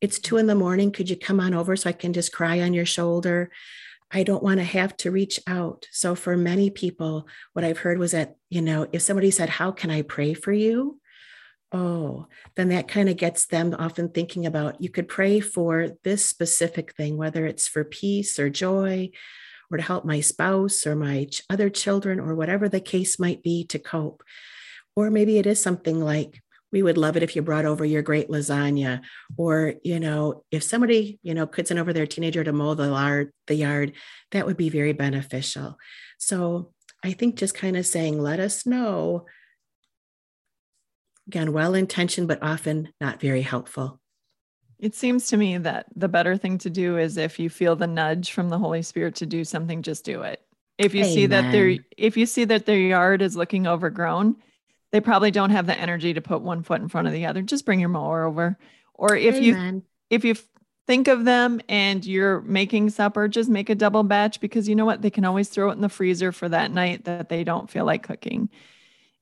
It's 0.00 0.18
two 0.18 0.36
in 0.36 0.46
the 0.46 0.54
morning. 0.54 0.92
Could 0.92 1.08
you 1.10 1.16
come 1.16 1.40
on 1.40 1.54
over 1.54 1.74
so 1.76 1.88
I 1.88 1.92
can 1.92 2.12
just 2.12 2.32
cry 2.32 2.60
on 2.60 2.74
your 2.74 2.86
shoulder? 2.86 3.50
I 4.12 4.22
don't 4.22 4.42
want 4.42 4.58
to 4.58 4.64
have 4.64 4.96
to 4.98 5.10
reach 5.10 5.40
out. 5.46 5.86
So 5.90 6.14
for 6.14 6.36
many 6.36 6.70
people, 6.70 7.26
what 7.52 7.64
I've 7.64 7.78
heard 7.78 7.98
was 7.98 8.12
that, 8.12 8.36
you 8.50 8.62
know, 8.62 8.86
if 8.92 9.02
somebody 9.02 9.30
said, 9.30 9.48
How 9.48 9.72
can 9.72 9.90
I 9.90 10.02
pray 10.02 10.34
for 10.34 10.52
you? 10.52 11.00
Oh, 11.72 12.28
then 12.54 12.68
that 12.68 12.88
kind 12.88 13.08
of 13.08 13.16
gets 13.16 13.46
them 13.46 13.74
often 13.76 14.10
thinking 14.10 14.46
about 14.46 14.80
you 14.80 14.88
could 14.88 15.08
pray 15.08 15.40
for 15.40 15.88
this 16.04 16.24
specific 16.24 16.94
thing, 16.94 17.16
whether 17.16 17.44
it's 17.44 17.66
for 17.66 17.84
peace 17.84 18.38
or 18.38 18.48
joy 18.48 19.10
or 19.70 19.78
to 19.78 19.82
help 19.82 20.04
my 20.04 20.20
spouse 20.20 20.86
or 20.86 20.94
my 20.94 21.28
other 21.50 21.68
children 21.68 22.20
or 22.20 22.36
whatever 22.36 22.68
the 22.68 22.80
case 22.80 23.18
might 23.18 23.42
be 23.42 23.64
to 23.64 23.80
cope. 23.80 24.22
Or 24.94 25.10
maybe 25.10 25.38
it 25.38 25.46
is 25.46 25.60
something 25.60 26.00
like, 26.00 26.40
we 26.72 26.82
would 26.82 26.98
love 26.98 27.16
it 27.16 27.22
if 27.22 27.36
you 27.36 27.42
brought 27.42 27.64
over 27.64 27.84
your 27.84 28.02
great 28.02 28.28
lasagna. 28.28 29.00
Or 29.36 29.74
you 29.84 30.00
know 30.00 30.44
if 30.50 30.62
somebody 30.62 31.18
you 31.22 31.34
know 31.34 31.46
could 31.46 31.68
send 31.68 31.80
over 31.80 31.92
their 31.92 32.06
teenager 32.06 32.44
to 32.44 32.52
mow 32.52 32.74
the 32.74 32.88
yard 32.88 33.32
the 33.46 33.54
yard 33.54 33.92
that 34.32 34.46
would 34.46 34.56
be 34.56 34.68
very 34.68 34.92
beneficial. 34.92 35.78
So 36.18 36.72
i 37.04 37.12
think 37.12 37.36
just 37.36 37.54
kind 37.54 37.76
of 37.76 37.86
saying 37.86 38.18
let 38.18 38.40
us 38.40 38.64
know 38.64 39.26
again 41.26 41.52
well 41.52 41.74
intentioned 41.74 42.26
but 42.26 42.42
often 42.42 42.92
not 43.00 43.20
very 43.20 43.42
helpful. 43.42 44.00
It 44.78 44.94
seems 44.94 45.28
to 45.28 45.38
me 45.38 45.56
that 45.58 45.86
the 45.96 46.08
better 46.08 46.36
thing 46.36 46.58
to 46.58 46.70
do 46.70 46.98
is 46.98 47.16
if 47.16 47.38
you 47.38 47.48
feel 47.48 47.76
the 47.76 47.86
nudge 47.86 48.32
from 48.32 48.50
the 48.50 48.58
holy 48.58 48.82
spirit 48.82 49.14
to 49.16 49.26
do 49.26 49.44
something 49.44 49.82
just 49.82 50.04
do 50.04 50.22
it. 50.22 50.42
If 50.78 50.94
you 50.94 51.00
Amen. 51.00 51.14
see 51.14 51.26
that 51.26 51.52
their 51.52 51.78
if 51.96 52.16
you 52.16 52.26
see 52.26 52.44
that 52.44 52.66
their 52.66 52.78
yard 52.78 53.22
is 53.22 53.36
looking 53.36 53.66
overgrown 53.66 54.36
they 54.92 55.00
probably 55.00 55.30
don't 55.30 55.50
have 55.50 55.66
the 55.66 55.78
energy 55.78 56.14
to 56.14 56.20
put 56.20 56.42
one 56.42 56.62
foot 56.62 56.80
in 56.80 56.88
front 56.88 57.06
of 57.06 57.12
the 57.12 57.26
other. 57.26 57.42
Just 57.42 57.64
bring 57.64 57.80
your 57.80 57.88
mower 57.88 58.24
over. 58.24 58.56
Or 58.94 59.16
if 59.16 59.36
Amen. 59.36 59.74
you 59.76 59.82
if 60.10 60.24
you 60.24 60.36
think 60.86 61.08
of 61.08 61.24
them 61.24 61.60
and 61.68 62.04
you're 62.06 62.40
making 62.42 62.90
supper, 62.90 63.28
just 63.28 63.50
make 63.50 63.68
a 63.68 63.74
double 63.74 64.04
batch 64.04 64.40
because 64.40 64.68
you 64.68 64.74
know 64.74 64.84
what? 64.84 65.02
They 65.02 65.10
can 65.10 65.24
always 65.24 65.48
throw 65.48 65.70
it 65.70 65.74
in 65.74 65.80
the 65.80 65.88
freezer 65.88 66.32
for 66.32 66.48
that 66.48 66.70
night 66.70 67.04
that 67.04 67.28
they 67.28 67.44
don't 67.44 67.68
feel 67.68 67.84
like 67.84 68.04
cooking. 68.04 68.48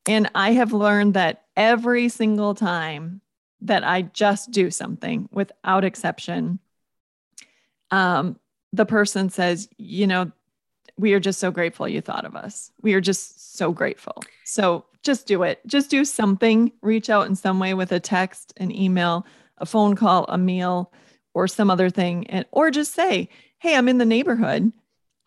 And 0.07 0.31
I 0.35 0.53
have 0.53 0.73
learned 0.73 1.15
that 1.15 1.45
every 1.57 2.11
single 2.11 2.55
time 2.55 3.23
that 3.63 3.83
I 3.83 4.03
just 4.03 4.51
do 4.51 4.71
something 4.71 5.29
without 5.33 5.85
exception, 5.85 6.59
um, 7.91 8.39
the 8.75 8.85
person 8.85 9.31
says, 9.31 9.69
you 9.79 10.07
know, 10.07 10.31
we 10.99 11.15
are 11.15 11.21
just 11.21 11.41
so 11.41 11.51
grateful 11.51 11.89
you 11.89 12.03
thought 12.03 12.27
of 12.27 12.37
us. 12.37 12.71
We 12.83 12.93
are 12.95 13.01
just 13.01 13.57
so 13.57 13.73
grateful. 13.73 14.23
So 14.45 14.85
just 15.05 15.27
do 15.27 15.43
it. 15.43 15.61
Just 15.67 15.91
do 15.91 16.05
something. 16.05 16.73
Reach 16.83 17.11
out 17.11 17.27
in 17.27 17.37
some 17.37 17.59
way 17.59 17.75
with 17.75 17.93
a 17.93 18.01
text, 18.01 18.53
an 18.57 18.75
email, 18.75 19.27
a 19.59 19.67
phone 19.67 19.95
call, 19.95 20.25
a 20.29 20.39
meal, 20.39 20.93
or 21.35 21.47
some 21.47 21.71
other 21.71 21.91
thing. 21.91 22.27
And 22.29 22.47
or 22.51 22.71
just 22.71 22.95
say, 22.95 23.29
hey, 23.59 23.77
I'm 23.77 23.89
in 23.89 23.99
the 23.99 24.05
neighborhood. 24.05 24.73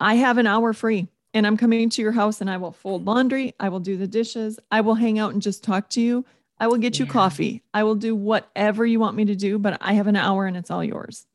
I 0.00 0.14
have 0.14 0.38
an 0.38 0.46
hour 0.46 0.72
free 0.72 1.08
and 1.34 1.46
I'm 1.46 1.56
coming 1.56 1.88
to 1.90 2.02
your 2.02 2.12
house 2.12 2.40
and 2.40 2.50
I 2.50 2.56
will 2.56 2.72
fold 2.72 3.04
laundry. 3.04 3.54
I 3.58 3.68
will 3.68 3.80
do 3.80 3.96
the 3.96 4.06
dishes. 4.06 4.58
I 4.70 4.80
will 4.80 4.94
hang 4.94 5.18
out 5.18 5.32
and 5.32 5.42
just 5.42 5.64
talk 5.64 5.88
to 5.90 6.00
you. 6.00 6.24
I 6.58 6.66
will 6.66 6.78
get 6.78 6.98
you 6.98 7.04
yeah. 7.04 7.12
coffee. 7.12 7.62
I 7.72 7.84
will 7.84 7.94
do 7.94 8.14
whatever 8.14 8.84
you 8.84 8.98
want 8.98 9.16
me 9.16 9.26
to 9.26 9.36
do, 9.36 9.58
but 9.58 9.78
I 9.80 9.94
have 9.94 10.06
an 10.06 10.16
hour 10.16 10.46
and 10.46 10.56
it's 10.56 10.70
all 10.70 10.84
yours. 10.84 11.26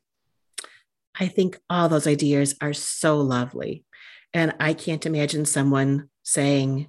I 1.18 1.28
think 1.28 1.60
all 1.70 1.88
those 1.88 2.06
ideas 2.06 2.54
are 2.60 2.72
so 2.72 3.18
lovely. 3.18 3.84
And 4.32 4.54
I 4.58 4.74
can't 4.74 5.06
imagine 5.06 5.44
someone 5.44 6.10
saying, 6.24 6.88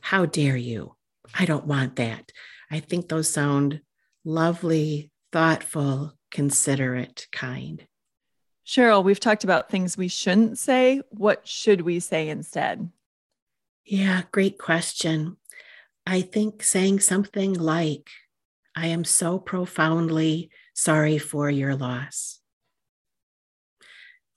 how 0.00 0.26
dare 0.26 0.56
you? 0.56 0.94
I 1.34 1.44
don't 1.44 1.66
want 1.66 1.96
that. 1.96 2.32
I 2.70 2.80
think 2.80 3.08
those 3.08 3.32
sound 3.32 3.80
lovely, 4.24 5.10
thoughtful, 5.32 6.14
considerate, 6.30 7.26
kind. 7.32 7.86
Sheryl, 8.66 9.02
we've 9.02 9.20
talked 9.20 9.44
about 9.44 9.68
things 9.68 9.96
we 9.96 10.08
shouldn't 10.08 10.58
say. 10.58 11.02
What 11.10 11.46
should 11.46 11.80
we 11.80 11.98
say 11.98 12.28
instead? 12.28 12.90
Yeah, 13.84 14.22
great 14.30 14.58
question. 14.58 15.36
I 16.06 16.20
think 16.20 16.62
saying 16.62 17.00
something 17.00 17.54
like, 17.54 18.08
I 18.76 18.86
am 18.88 19.04
so 19.04 19.38
profoundly 19.38 20.50
sorry 20.74 21.18
for 21.18 21.50
your 21.50 21.74
loss. 21.74 22.40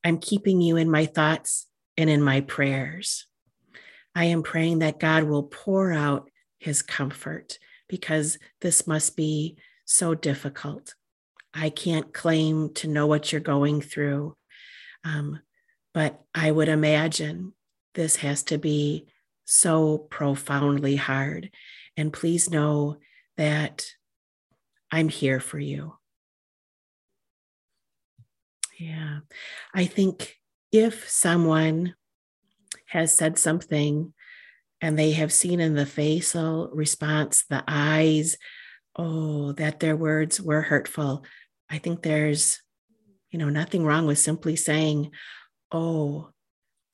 I'm 0.03 0.17
keeping 0.17 0.61
you 0.61 0.77
in 0.77 0.89
my 0.89 1.05
thoughts 1.05 1.67
and 1.95 2.09
in 2.09 2.21
my 2.21 2.41
prayers. 2.41 3.27
I 4.15 4.25
am 4.25 4.43
praying 4.43 4.79
that 4.79 4.99
God 4.99 5.23
will 5.23 5.43
pour 5.43 5.91
out 5.91 6.29
his 6.59 6.81
comfort 6.81 7.57
because 7.89 8.37
this 8.61 8.87
must 8.87 9.15
be 9.15 9.57
so 9.85 10.15
difficult. 10.15 10.95
I 11.53 11.69
can't 11.69 12.13
claim 12.13 12.73
to 12.75 12.87
know 12.87 13.07
what 13.07 13.31
you're 13.31 13.41
going 13.41 13.81
through, 13.81 14.35
um, 15.03 15.39
but 15.93 16.21
I 16.33 16.49
would 16.49 16.69
imagine 16.69 17.53
this 17.93 18.17
has 18.17 18.43
to 18.43 18.57
be 18.57 19.07
so 19.45 19.97
profoundly 19.97 20.95
hard. 20.95 21.51
And 21.97 22.11
please 22.11 22.49
know 22.49 22.97
that 23.37 23.85
I'm 24.91 25.09
here 25.09 25.39
for 25.39 25.59
you. 25.59 25.95
Yeah. 28.79 29.19
I 29.73 29.85
think 29.85 30.35
if 30.71 31.07
someone 31.09 31.93
has 32.93 33.11
said 33.11 33.39
something 33.39 34.13
and 34.79 34.97
they 34.97 35.13
have 35.13 35.33
seen 35.33 35.59
in 35.59 35.73
the 35.73 35.85
facial 35.85 36.69
response, 36.71 37.43
the 37.49 37.63
eyes, 37.67 38.37
oh, 38.95 39.51
that 39.53 39.79
their 39.79 39.95
words 39.95 40.39
were 40.39 40.61
hurtful, 40.61 41.25
I 41.71 41.79
think 41.79 42.03
there's, 42.03 42.61
you 43.31 43.39
know, 43.39 43.49
nothing 43.49 43.83
wrong 43.83 44.05
with 44.05 44.19
simply 44.19 44.55
saying, 44.55 45.09
oh, 45.71 46.29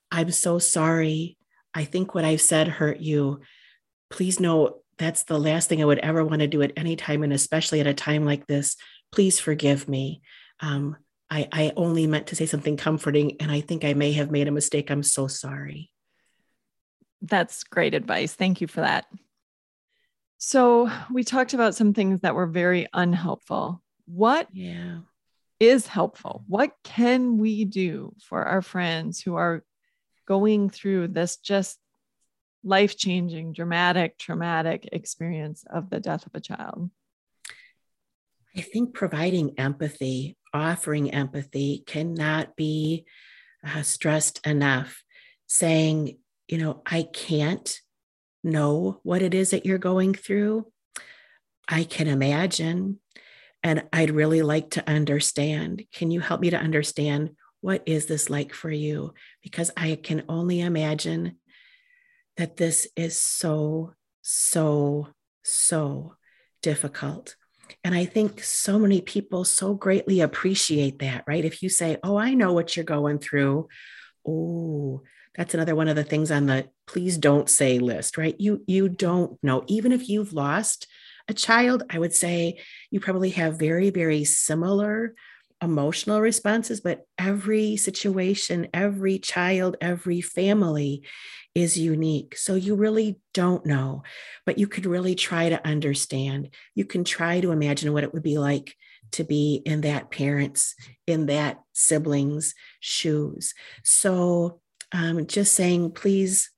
I'm 0.09 0.31
so 0.31 0.57
sorry. 0.57 1.37
I 1.73 1.83
think 1.83 2.15
what 2.15 2.23
I've 2.23 2.39
said 2.39 2.69
hurt 2.69 2.99
you. 2.99 3.41
Please 4.09 4.39
know 4.39 4.79
that's 4.97 5.23
the 5.23 5.37
last 5.37 5.67
thing 5.67 5.81
I 5.81 5.85
would 5.85 5.99
ever 5.99 6.23
want 6.23 6.39
to 6.39 6.47
do 6.47 6.61
at 6.61 6.71
any 6.77 6.95
time, 6.95 7.23
and 7.23 7.33
especially 7.33 7.81
at 7.81 7.87
a 7.87 7.93
time 7.93 8.23
like 8.23 8.47
this. 8.47 8.77
Please 9.11 9.37
forgive 9.37 9.89
me. 9.89 10.21
Um, 10.61 10.95
I, 11.29 11.47
I 11.51 11.73
only 11.75 12.07
meant 12.07 12.27
to 12.27 12.35
say 12.35 12.45
something 12.45 12.77
comforting, 12.77 13.37
and 13.39 13.51
I 13.51 13.61
think 13.61 13.85
I 13.85 13.93
may 13.93 14.13
have 14.13 14.31
made 14.31 14.47
a 14.47 14.51
mistake. 14.51 14.89
I'm 14.89 15.03
so 15.03 15.27
sorry. 15.27 15.91
That's 17.21 17.63
great 17.63 17.93
advice. 17.93 18.33
Thank 18.33 18.61
you 18.61 18.67
for 18.67 18.81
that. 18.81 19.05
So, 20.37 20.89
we 21.11 21.23
talked 21.23 21.53
about 21.53 21.75
some 21.75 21.93
things 21.93 22.21
that 22.21 22.35
were 22.35 22.47
very 22.47 22.87
unhelpful. 22.93 23.81
What 24.05 24.47
yeah. 24.53 24.99
is 25.59 25.85
helpful? 25.85 26.43
What 26.47 26.71
can 26.83 27.37
we 27.37 27.65
do 27.65 28.15
for 28.23 28.43
our 28.43 28.61
friends 28.61 29.21
who 29.21 29.35
are 29.35 29.63
going 30.25 30.69
through 30.69 31.09
this 31.09 31.37
just 31.37 31.77
life 32.63 32.97
changing, 32.97 33.53
dramatic, 33.53 34.17
traumatic 34.17 34.87
experience 34.91 35.63
of 35.69 35.89
the 35.89 35.99
death 35.99 36.25
of 36.25 36.33
a 36.33 36.39
child? 36.39 36.89
I 38.59 38.61
think 38.61 38.93
providing 38.93 39.57
empathy, 39.57 40.35
offering 40.53 41.11
empathy 41.11 41.81
cannot 41.87 42.57
be 42.57 43.05
uh, 43.65 43.83
stressed 43.83 44.45
enough. 44.45 45.01
Saying, 45.47 46.17
you 46.49 46.57
know, 46.57 46.81
I 46.85 47.03
can't 47.03 47.73
know 48.43 48.99
what 49.03 49.21
it 49.21 49.33
is 49.33 49.51
that 49.51 49.65
you're 49.65 49.77
going 49.77 50.13
through. 50.13 50.69
I 51.69 51.85
can 51.85 52.07
imagine, 52.07 52.99
and 53.63 53.85
I'd 53.93 54.11
really 54.11 54.41
like 54.41 54.71
to 54.71 54.89
understand. 54.89 55.85
Can 55.93 56.11
you 56.11 56.19
help 56.19 56.41
me 56.41 56.49
to 56.49 56.59
understand 56.59 57.37
what 57.61 57.83
is 57.85 58.07
this 58.07 58.29
like 58.29 58.53
for 58.53 58.69
you? 58.69 59.13
Because 59.41 59.71
I 59.77 59.95
can 59.95 60.23
only 60.27 60.59
imagine 60.59 61.37
that 62.35 62.57
this 62.57 62.89
is 62.97 63.17
so, 63.17 63.93
so, 64.21 65.07
so 65.45 66.15
difficult. 66.61 67.37
And 67.83 67.95
I 67.95 68.05
think 68.05 68.43
so 68.43 68.79
many 68.79 69.01
people 69.01 69.45
so 69.45 69.73
greatly 69.73 70.21
appreciate 70.21 70.99
that, 70.99 71.23
right? 71.27 71.45
If 71.45 71.61
you 71.63 71.69
say, 71.69 71.97
Oh, 72.03 72.17
I 72.17 72.33
know 72.33 72.53
what 72.53 72.75
you're 72.75 72.85
going 72.85 73.19
through. 73.19 73.67
Oh, 74.27 75.01
that's 75.35 75.53
another 75.53 75.75
one 75.75 75.87
of 75.87 75.95
the 75.95 76.03
things 76.03 76.31
on 76.31 76.47
the 76.47 76.69
please 76.85 77.17
don't 77.17 77.49
say 77.49 77.79
list, 77.79 78.17
right? 78.17 78.35
You 78.39 78.63
you 78.67 78.89
don't 78.89 79.41
know. 79.43 79.63
Even 79.67 79.91
if 79.91 80.09
you've 80.09 80.33
lost 80.33 80.87
a 81.27 81.33
child, 81.33 81.83
I 81.89 81.99
would 81.99 82.13
say 82.13 82.59
you 82.91 82.99
probably 82.99 83.29
have 83.31 83.59
very, 83.59 83.89
very 83.91 84.25
similar 84.25 85.13
emotional 85.61 86.21
responses, 86.21 86.81
but 86.81 87.05
every 87.17 87.75
situation, 87.77 88.67
every 88.73 89.19
child, 89.19 89.77
every 89.81 90.21
family 90.21 91.03
is 91.55 91.77
unique. 91.77 92.37
So 92.37 92.55
you 92.55 92.75
really 92.75 93.19
don't 93.33 93.65
know, 93.65 94.03
but 94.45 94.57
you 94.57 94.67
could 94.67 94.85
really 94.85 95.15
try 95.15 95.49
to 95.49 95.65
understand. 95.67 96.49
You 96.75 96.85
can 96.85 97.03
try 97.03 97.41
to 97.41 97.51
imagine 97.51 97.91
what 97.91 98.03
it 98.03 98.13
would 98.13 98.23
be 98.23 98.37
like 98.37 98.75
to 99.11 99.23
be 99.23 99.61
in 99.65 99.81
that 99.81 100.11
parent's, 100.11 100.75
in 101.07 101.25
that 101.25 101.59
sibling's 101.73 102.53
shoes. 102.79 103.53
So 103.83 104.61
um, 104.91 105.27
just 105.27 105.53
saying, 105.53 105.91
please, 105.91 106.51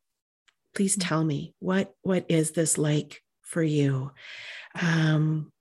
please 0.75 0.97
mm. 0.97 1.07
tell 1.07 1.23
me 1.23 1.53
what 1.59 1.93
what 2.01 2.25
is 2.29 2.51
this 2.51 2.77
like 2.77 3.21
for 3.41 3.63
you? 3.63 4.11
Um, 4.79 5.51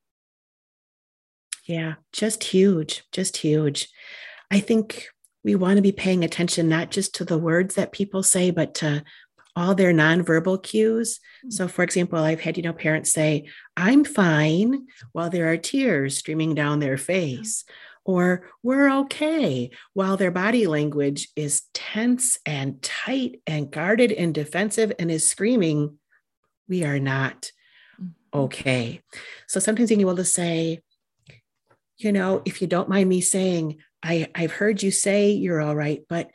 yeah, 1.71 1.95
just 2.13 2.43
huge, 2.43 3.05
just 3.13 3.37
huge. 3.37 3.89
I 4.51 4.59
think 4.59 5.07
we 5.45 5.55
want 5.55 5.77
to 5.77 5.83
be 5.83 5.93
paying 5.93 6.25
attention 6.25 6.69
not 6.69 6.91
just 6.91 7.15
to 7.15 7.25
the 7.25 7.39
words 7.39 7.77
that 7.77 7.93
people 7.93 8.25
say, 8.25 8.51
but 8.51 8.75
to 8.77 9.05
all 9.55 9.77
their 9.77 9.93
nonverbal 9.93 10.61
cues. 10.61 11.21
Hmm. 11.43 11.51
So, 11.51 11.69
for 11.69 11.85
example, 11.85 12.19
I've 12.19 12.41
had, 12.41 12.57
you 12.57 12.65
know, 12.65 12.73
parents 12.73 13.13
say, 13.13 13.47
I'm 13.77 14.05
fine 14.05 14.89
while 15.13 15.31
there 15.31 15.53
are 15.53 15.57
tears 15.57 16.19
streaming 16.19 16.57
down 16.57 16.81
their 16.81 16.99
face, 16.99 17.65
or 18.05 18.51
we're 18.65 18.91
okay 19.03 19.71
while 19.93 20.17
their 20.17 20.33
body 20.33 20.67
language 20.67 21.29
is 21.37 21.63
tense 21.73 22.37
and 22.45 22.83
tight 22.83 23.43
and 23.47 23.71
guarded 23.71 24.11
and 24.11 24.35
defensive 24.35 24.93
and 24.99 25.09
is 25.09 25.31
screaming, 25.31 25.99
We 26.69 26.83
are 26.83 26.99
not 26.99 27.53
mm-hmm. 28.03 28.41
okay. 28.41 29.03
So 29.47 29.61
sometimes 29.61 29.91
being 29.91 30.01
able 30.01 30.17
to 30.17 30.25
say, 30.25 30.81
you 32.03 32.13
know, 32.13 32.43
if 32.45 32.61
you 32.63 32.67
don't 32.67 32.89
mind 32.89 33.09
me 33.09 33.21
saying, 33.21 33.79
I, 34.03 34.29
I've 34.35 34.53
heard 34.53 34.83
you 34.83 34.91
say 34.91 35.33
you're 35.33 35.61
all 35.61 35.77
right, 35.77 36.03
but 36.09 36.31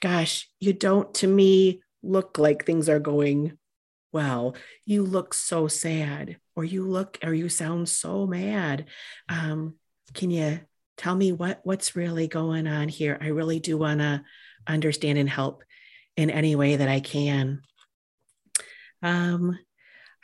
gosh, 0.00 0.48
you 0.60 0.72
don't 0.72 1.12
to 1.14 1.26
me 1.26 1.82
look 2.02 2.38
like 2.38 2.64
things 2.64 2.88
are 2.88 3.00
going 3.00 3.58
well. 4.12 4.56
You 4.86 5.02
look 5.02 5.34
so 5.34 5.68
sad, 5.68 6.38
or 6.54 6.64
you 6.64 6.88
look, 6.88 7.18
or 7.22 7.34
you 7.34 7.48
sound 7.48 7.88
so 7.88 8.26
mad. 8.26 8.86
Um, 9.28 9.74
can 10.14 10.30
you 10.30 10.60
tell 10.96 11.14
me 11.14 11.32
what 11.32 11.60
what's 11.64 11.96
really 11.96 12.28
going 12.28 12.66
on 12.66 12.88
here? 12.88 13.18
I 13.20 13.28
really 13.28 13.60
do 13.60 13.76
want 13.76 14.00
to 14.00 14.22
understand 14.66 15.18
and 15.18 15.28
help 15.28 15.62
in 16.16 16.30
any 16.30 16.56
way 16.56 16.76
that 16.76 16.88
I 16.88 17.00
can. 17.00 17.60
Um, 19.02 19.58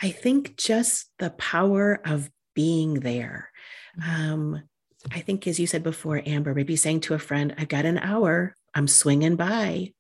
I 0.00 0.10
think 0.10 0.56
just 0.56 1.10
the 1.18 1.30
power 1.30 2.00
of 2.04 2.30
being 2.54 2.94
there. 2.94 3.51
Um, 4.04 4.62
I 5.10 5.20
think, 5.20 5.46
as 5.46 5.58
you 5.58 5.66
said 5.66 5.82
before, 5.82 6.22
Amber, 6.24 6.54
maybe 6.54 6.76
saying 6.76 7.00
to 7.00 7.14
a 7.14 7.18
friend, 7.18 7.54
I've 7.58 7.68
got 7.68 7.84
an 7.84 7.98
hour, 7.98 8.54
I'm 8.74 8.88
swinging 8.88 9.36
by. 9.36 9.92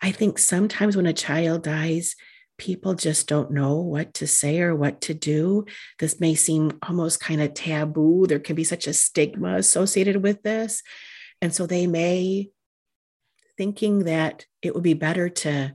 I 0.00 0.10
think 0.10 0.38
sometimes 0.38 0.96
when 0.96 1.06
a 1.06 1.12
child 1.12 1.62
dies, 1.62 2.16
people 2.58 2.94
just 2.94 3.28
don't 3.28 3.52
know 3.52 3.76
what 3.76 4.14
to 4.14 4.26
say 4.26 4.60
or 4.60 4.74
what 4.74 5.00
to 5.02 5.14
do. 5.14 5.64
This 5.98 6.20
may 6.20 6.34
seem 6.34 6.78
almost 6.86 7.20
kind 7.20 7.40
of 7.40 7.54
taboo. 7.54 8.26
There 8.26 8.38
can 8.38 8.56
be 8.56 8.64
such 8.64 8.86
a 8.86 8.92
stigma 8.92 9.56
associated 9.56 10.22
with 10.22 10.42
this. 10.42 10.82
And 11.40 11.54
so 11.54 11.66
they 11.66 11.86
may, 11.86 12.50
thinking 13.56 14.00
that 14.04 14.46
it 14.60 14.74
would 14.74 14.82
be 14.82 14.94
better 14.94 15.28
to 15.28 15.74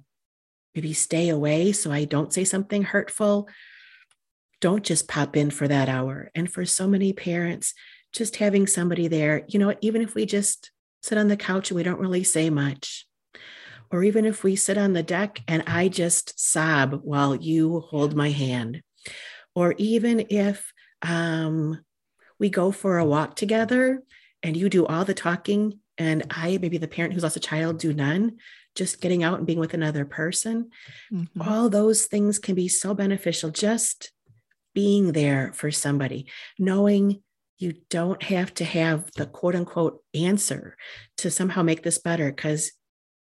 maybe 0.76 0.94
stay 0.94 1.30
away 1.30 1.72
so 1.72 1.92
I 1.92 2.06
don't 2.06 2.34
say 2.34 2.44
something 2.44 2.84
hurtful, 2.84 3.48
don't 4.60 4.84
just 4.84 5.08
pop 5.08 5.38
in 5.38 5.50
for 5.52 5.68
that 5.68 5.90
hour. 5.90 6.32
And 6.34 6.52
for 6.52 6.66
so 6.66 6.88
many 6.88 7.14
parents, 7.14 7.74
just 8.14 8.38
having 8.38 8.68
somebody 8.68 9.08
there, 9.08 9.44
you 9.48 9.60
know, 9.60 9.76
even 9.82 10.02
if 10.02 10.16
we 10.16 10.26
just 10.26 10.72
sit 11.04 11.18
on 11.18 11.28
the 11.28 11.38
couch 11.38 11.70
and 11.70 11.76
we 11.76 11.84
don't 11.84 12.00
really 12.00 12.24
say 12.24 12.50
much, 12.50 13.06
or 13.92 14.04
even 14.04 14.26
if 14.26 14.44
we 14.44 14.56
sit 14.56 14.78
on 14.78 14.94
the 14.94 15.04
deck 15.04 15.42
and 15.48 15.64
I 15.68 15.88
just 15.88 16.40
sob 16.40 17.02
while 17.04 17.36
you 17.36 17.82
hold 17.82 18.16
my 18.16 18.32
hand, 18.32 18.82
or 19.56 19.76
even 19.78 20.26
if 20.30 20.72
um, 21.02 21.80
we 22.40 22.50
go 22.50 22.72
for 22.72 22.98
a 22.98 23.06
walk 23.06 23.36
together 23.36 24.04
and 24.44 24.58
you 24.58 24.70
do 24.70 24.86
all 24.86 25.06
the 25.06 25.14
talking 25.14 25.80
and 25.98 26.26
I, 26.30 26.58
maybe 26.62 26.78
the 26.78 26.88
parent 26.88 27.14
who's 27.14 27.24
lost 27.24 27.38
a 27.38 27.40
child, 27.40 27.80
do 27.80 27.94
none, 27.94 28.38
just 28.76 29.02
getting 29.02 29.24
out 29.24 29.40
and 29.40 29.48
being 29.48 29.60
with 29.60 29.74
another 29.74 30.06
person, 30.06 30.70
mm-hmm. 31.12 31.42
all 31.42 31.70
those 31.70 32.06
things 32.06 32.38
can 32.38 32.54
be 32.56 32.68
so 32.68 32.94
beneficial. 32.94 33.50
Just 33.50 34.12
being 34.78 35.12
there 35.12 35.52
for 35.56 35.72
somebody, 35.72 36.28
knowing 36.60 37.24
you 37.58 37.74
don't 37.90 38.22
have 38.22 38.54
to 38.54 38.64
have 38.64 39.10
the 39.14 39.26
quote 39.26 39.56
unquote 39.56 40.04
answer 40.14 40.78
to 41.18 41.32
somehow 41.32 41.64
make 41.64 41.82
this 41.82 41.98
better 41.98 42.32
because 42.32 42.72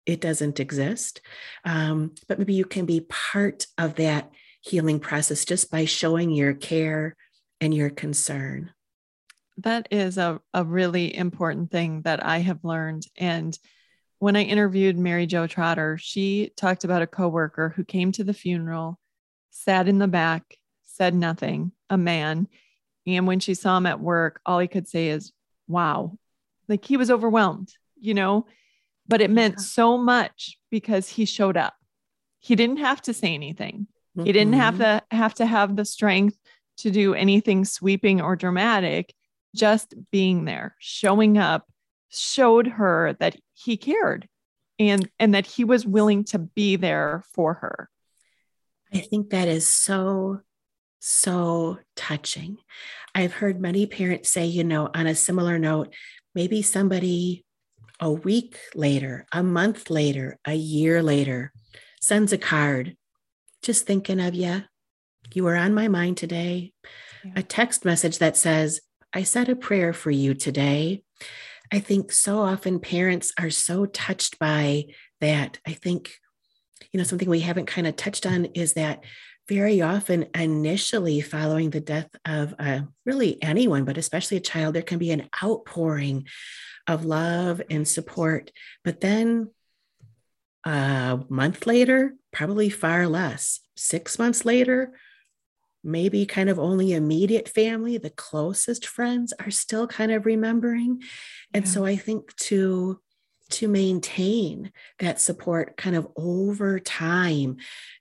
it 0.07 0.23
doesn't 0.23 0.61
exist. 0.61 1.21
Um, 1.67 2.15
but 2.27 2.38
maybe 2.38 2.55
you 2.55 2.65
can 2.65 2.87
be 2.87 3.03
part 3.03 3.67
of 3.77 3.97
that 3.97 4.31
healing 4.62 4.99
process 4.99 5.45
just 5.45 5.71
by 5.71 5.85
showing 5.85 6.31
your 6.31 6.55
care 6.55 7.17
and 7.61 7.75
your 7.75 7.91
concern. 7.91 8.71
That 9.59 9.88
is 9.91 10.17
a, 10.17 10.41
a 10.55 10.65
really 10.65 11.15
important 11.15 11.71
thing 11.71 12.01
that 12.07 12.25
I 12.25 12.38
have 12.38 12.65
learned. 12.65 13.03
And 13.19 13.59
when 14.21 14.37
I 14.37 14.45
interviewed 14.45 14.97
Mary 14.97 15.27
Jo 15.27 15.47
Trotter, 15.47 15.99
she 16.01 16.51
talked 16.57 16.85
about 16.85 17.03
a 17.03 17.07
coworker 17.07 17.75
who 17.77 17.85
came 17.85 18.11
to 18.12 18.25
the 18.25 18.33
funeral, 18.33 18.99
sat 19.51 19.87
in 19.87 19.99
the 19.99 20.09
back, 20.09 20.57
said 20.92 21.14
nothing, 21.14 21.72
a 21.90 21.96
man. 21.96 22.48
And 23.07 23.26
when 23.26 23.40
she 23.40 23.55
saw 23.55 23.78
him 23.78 23.87
at 23.87 24.00
work, 24.00 24.40
all 24.46 24.59
he 24.59 24.68
could 24.68 24.88
say 24.88 25.09
is, 25.09 25.33
wow. 25.66 26.18
Like 26.68 26.85
he 26.85 26.96
was 26.96 27.11
overwhelmed, 27.11 27.72
you 27.98 28.14
know, 28.14 28.46
but 29.09 29.20
it 29.20 29.31
meant 29.31 29.61
so 29.61 29.98
much 29.98 30.59
because 30.70 31.09
he 31.09 31.24
showed 31.24 31.57
up. 31.57 31.74
He 32.38 32.55
didn't 32.57 32.78
have 32.78 33.02
to 33.02 33.14
say 33.14 33.35
anything. 33.35 33.87
Mm-hmm. 34.16 34.26
He 34.26 34.33
didn't 34.33 34.55
have 34.55 34.78
to 34.78 35.02
have 35.11 35.35
to 35.35 35.46
have 35.46 35.76
the 35.76 35.85
strength 35.85 36.37
to 36.78 36.90
do 36.90 37.14
anything 37.14 37.64
sweeping 37.64 38.20
or 38.20 38.37
dramatic. 38.37 39.14
Just 39.55 39.94
being 40.11 40.44
there, 40.46 40.74
showing 40.78 41.37
up, 41.37 41.68
showed 42.09 42.66
her 42.66 43.14
that 43.20 43.37
he 43.52 43.76
cared 43.76 44.28
and 44.78 45.09
and 45.18 45.35
that 45.35 45.46
he 45.46 45.64
was 45.64 45.87
willing 45.87 46.24
to 46.24 46.38
be 46.38 46.76
there 46.76 47.22
for 47.35 47.55
her. 47.55 47.90
I 48.94 48.98
think 48.98 49.31
that 49.31 49.48
is 49.48 49.66
so 49.66 50.40
so 51.05 51.79
touching. 51.97 52.59
I've 53.12 53.35
heard 53.35 53.61
many 53.61 53.87
parents 53.87 54.31
say, 54.31 54.47
you 54.47 54.62
know, 54.62 54.88
on 54.95 55.09
a 55.09 55.17
similar 55.17 55.59
note, 55.59 55.93
maybe 56.33 56.62
somebody 56.62 57.45
a 57.99 58.11
week 58.11 58.57
later, 58.77 59.27
a 59.33 59.43
month 59.43 59.91
later, 59.91 60.38
a 60.47 60.55
year 60.55 61.03
later 61.03 61.53
sends 62.01 62.33
a 62.33 62.38
card, 62.38 62.97
just 63.62 63.85
thinking 63.85 64.21
of 64.21 64.35
you. 64.35 64.62
You 65.35 65.43
were 65.43 65.57
on 65.57 65.75
my 65.75 65.88
mind 65.88 66.19
today. 66.19 66.73
Yeah. 67.25 67.33
A 67.37 67.43
text 67.43 67.85
message 67.85 68.19
that 68.19 68.37
says, 68.37 68.81
I 69.12 69.25
said 69.25 69.49
a 69.49 69.57
prayer 69.57 69.93
for 69.93 70.12
you 70.12 70.35
today. 70.35 71.03
I 71.73 71.81
think 71.81 72.12
so 72.12 72.38
often 72.38 72.79
parents 72.79 73.33
are 73.41 73.51
so 73.51 73.87
touched 73.87 74.38
by 74.38 74.85
that. 75.21 75.59
I 75.67 75.73
think, 75.73 76.12
you 76.93 76.99
know, 76.99 77.05
something 77.05 77.29
we 77.29 77.41
haven't 77.41 77.67
kind 77.67 77.88
of 77.88 77.97
touched 77.97 78.25
on 78.25 78.45
is 78.47 78.75
that 78.75 79.03
very 79.55 79.83
often 79.83 80.27
initially 80.35 81.21
following 81.21 81.69
the 81.71 81.81
death 81.81 82.09
of 82.25 82.55
uh, 82.59 82.81
really 83.05 83.43
anyone 83.43 83.85
but 83.85 83.99
especially 83.99 84.38
a 84.38 84.41
child 84.41 84.75
there 84.75 84.83
can 84.83 84.99
be 84.99 85.11
an 85.11 85.29
outpouring 85.45 86.27
of 86.87 87.05
love 87.05 87.61
and 87.71 87.87
support. 87.87 88.51
But 88.83 89.01
then 89.01 89.51
a 90.65 91.21
month 91.29 91.67
later 91.67 92.15
probably 92.33 92.71
far 92.71 93.07
less. 93.07 93.61
Six 93.77 94.19
months 94.19 94.45
later 94.45 94.93
maybe 95.85 96.25
kind 96.25 96.49
of 96.49 96.59
only 96.59 96.93
immediate 96.93 97.49
family 97.49 97.99
the 97.99 98.11
closest 98.11 98.87
friends 98.87 99.35
are 99.41 99.51
still 99.51 99.87
kind 99.87 100.12
of 100.12 100.25
remembering. 100.25 101.03
And 101.53 101.65
yeah. 101.65 101.71
so 101.71 101.85
i 101.85 101.97
think 101.97 102.35
to 102.49 103.01
to 103.53 103.69
maintain 103.69 104.73
that 104.99 105.21
support 105.21 105.77
kind 105.77 105.97
of 105.97 106.09
over 106.17 106.79
time, 106.79 107.57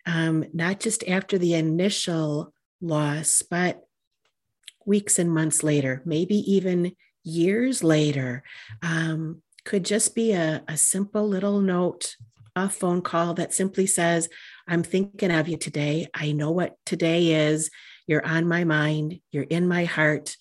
um, 0.06 0.46
not 0.54 0.80
just 0.80 1.08
after 1.08 1.38
the 1.38 1.54
initial 1.54 2.54
loss, 2.82 3.42
but 3.42 3.82
weeks 4.86 5.20
and 5.20 5.32
months 5.32 5.64
later, 5.64 6.02
maybe 6.06 6.36
even 6.52 6.94
years 7.24 7.84
later, 7.84 8.44
um, 8.82 9.42
could 9.64 9.86
just 9.86 10.16
be 10.16 10.32
a, 10.32 10.64
a 10.68 10.76
simple 10.76 11.28
little 11.28 11.62
note, 11.62 12.16
a 12.56 12.68
phone 12.68 13.02
call 13.02 13.36
that 13.36 13.54
simply 13.54 13.86
says, 13.86 14.28
I'm 14.68 14.84
thinking 14.84 15.32
of 15.32 15.48
you 15.48 15.58
today. 15.58 16.08
I 16.14 16.32
know 16.32 16.52
what 16.52 16.76
today 16.86 17.48
is. 17.48 17.70
You're 18.08 18.26
on 18.26 18.48
my 18.48 18.64
mind. 18.64 19.20
You're 19.32 19.44
in 19.44 19.68
my 19.68 19.86
heart. 19.86 20.36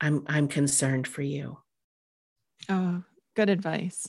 I'm, 0.00 0.24
I'm 0.26 0.48
concerned 0.48 1.08
for 1.08 1.22
you. 1.22 1.58
Oh, 2.68 3.02
good 3.34 3.48
advice. 3.48 4.06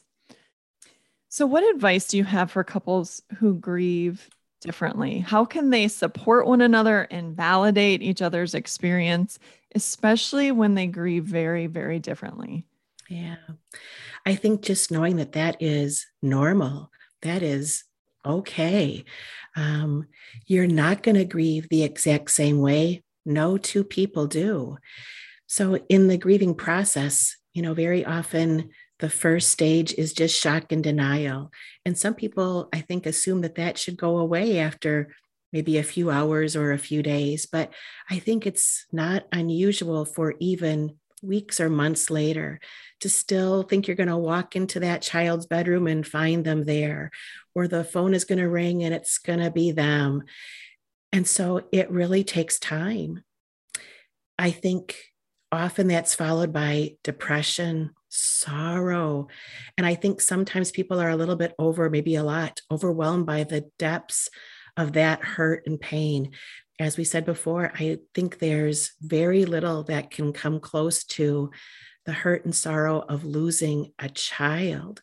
So, 1.37 1.45
what 1.45 1.63
advice 1.75 2.07
do 2.07 2.17
you 2.17 2.23
have 2.23 2.49
for 2.49 2.63
couples 2.63 3.21
who 3.37 3.53
grieve 3.53 4.27
differently? 4.59 5.19
How 5.19 5.45
can 5.45 5.69
they 5.69 5.87
support 5.87 6.47
one 6.47 6.61
another 6.61 7.03
and 7.11 7.37
validate 7.37 8.01
each 8.01 8.23
other's 8.23 8.55
experience, 8.55 9.37
especially 9.75 10.51
when 10.51 10.73
they 10.73 10.87
grieve 10.87 11.25
very, 11.25 11.67
very 11.67 11.99
differently? 11.99 12.65
Yeah. 13.07 13.35
I 14.25 14.33
think 14.33 14.63
just 14.63 14.89
knowing 14.89 15.17
that 15.17 15.33
that 15.33 15.57
is 15.59 16.07
normal, 16.23 16.89
that 17.21 17.43
is 17.43 17.83
okay. 18.25 19.05
Um, 19.55 20.07
you're 20.47 20.65
not 20.65 21.03
going 21.03 21.17
to 21.17 21.23
grieve 21.23 21.69
the 21.69 21.83
exact 21.83 22.31
same 22.31 22.61
way. 22.61 23.03
No 23.27 23.59
two 23.59 23.83
people 23.83 24.25
do. 24.25 24.79
So, 25.45 25.75
in 25.87 26.07
the 26.07 26.17
grieving 26.17 26.55
process, 26.55 27.37
you 27.53 27.61
know, 27.61 27.75
very 27.75 28.03
often 28.03 28.71
the 28.99 29.09
first 29.09 29.49
stage 29.49 29.93
is 29.93 30.13
just 30.13 30.39
shock 30.39 30.71
and 30.71 30.83
denial. 30.83 31.51
And 31.85 31.97
some 31.97 32.15
people, 32.15 32.69
I 32.73 32.81
think, 32.81 33.05
assume 33.05 33.41
that 33.41 33.55
that 33.55 33.77
should 33.77 33.97
go 33.97 34.17
away 34.17 34.59
after 34.59 35.13
maybe 35.53 35.77
a 35.77 35.83
few 35.83 36.09
hours 36.09 36.55
or 36.55 36.71
a 36.71 36.79
few 36.79 37.03
days. 37.03 37.45
But 37.45 37.73
I 38.09 38.19
think 38.19 38.45
it's 38.45 38.85
not 38.91 39.27
unusual 39.31 40.03
for 40.03 40.35
even 40.39 40.95
weeks 41.23 41.59
or 41.59 41.69
months 41.69 42.09
later 42.09 42.59
to 42.99 43.09
still 43.09 43.63
think 43.63 43.87
you're 43.87 43.95
going 43.95 44.07
to 44.07 44.17
walk 44.17 44.55
into 44.55 44.79
that 44.81 45.01
child's 45.01 45.45
bedroom 45.45 45.87
and 45.87 46.05
find 46.05 46.43
them 46.43 46.63
there, 46.65 47.11
or 47.55 47.67
the 47.67 47.83
phone 47.83 48.13
is 48.13 48.25
going 48.25 48.39
to 48.39 48.49
ring 48.49 48.83
and 48.83 48.93
it's 48.93 49.17
going 49.17 49.39
to 49.39 49.51
be 49.51 49.71
them. 49.71 50.23
And 51.11 51.27
so 51.27 51.61
it 51.71 51.89
really 51.89 52.23
takes 52.23 52.59
time. 52.59 53.23
I 54.37 54.51
think 54.51 54.95
often 55.51 55.87
that's 55.87 56.13
followed 56.13 56.53
by 56.53 56.97
depression 57.03 57.91
sorrow. 58.17 59.27
And 59.77 59.85
I 59.85 59.95
think 59.95 60.21
sometimes 60.21 60.71
people 60.71 60.99
are 60.99 61.09
a 61.09 61.15
little 61.15 61.35
bit 61.35 61.53
over, 61.59 61.89
maybe 61.89 62.15
a 62.15 62.23
lot, 62.23 62.61
overwhelmed 62.71 63.25
by 63.25 63.43
the 63.43 63.69
depths 63.77 64.29
of 64.75 64.93
that 64.93 65.23
hurt 65.23 65.63
and 65.65 65.79
pain. 65.79 66.31
As 66.79 66.97
we 66.97 67.03
said 67.03 67.25
before, 67.25 67.71
I 67.73 67.97
think 68.13 68.37
there's 68.37 68.91
very 69.01 69.45
little 69.45 69.83
that 69.83 70.11
can 70.11 70.33
come 70.33 70.59
close 70.59 71.03
to 71.05 71.51
the 72.05 72.13
hurt 72.13 72.45
and 72.45 72.55
sorrow 72.55 72.99
of 73.01 73.25
losing 73.25 73.91
a 73.99 74.09
child. 74.09 75.01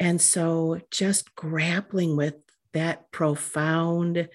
And 0.00 0.20
so 0.20 0.80
just 0.90 1.34
grappling 1.34 2.16
with 2.16 2.34
that 2.72 3.10
profound 3.12 4.28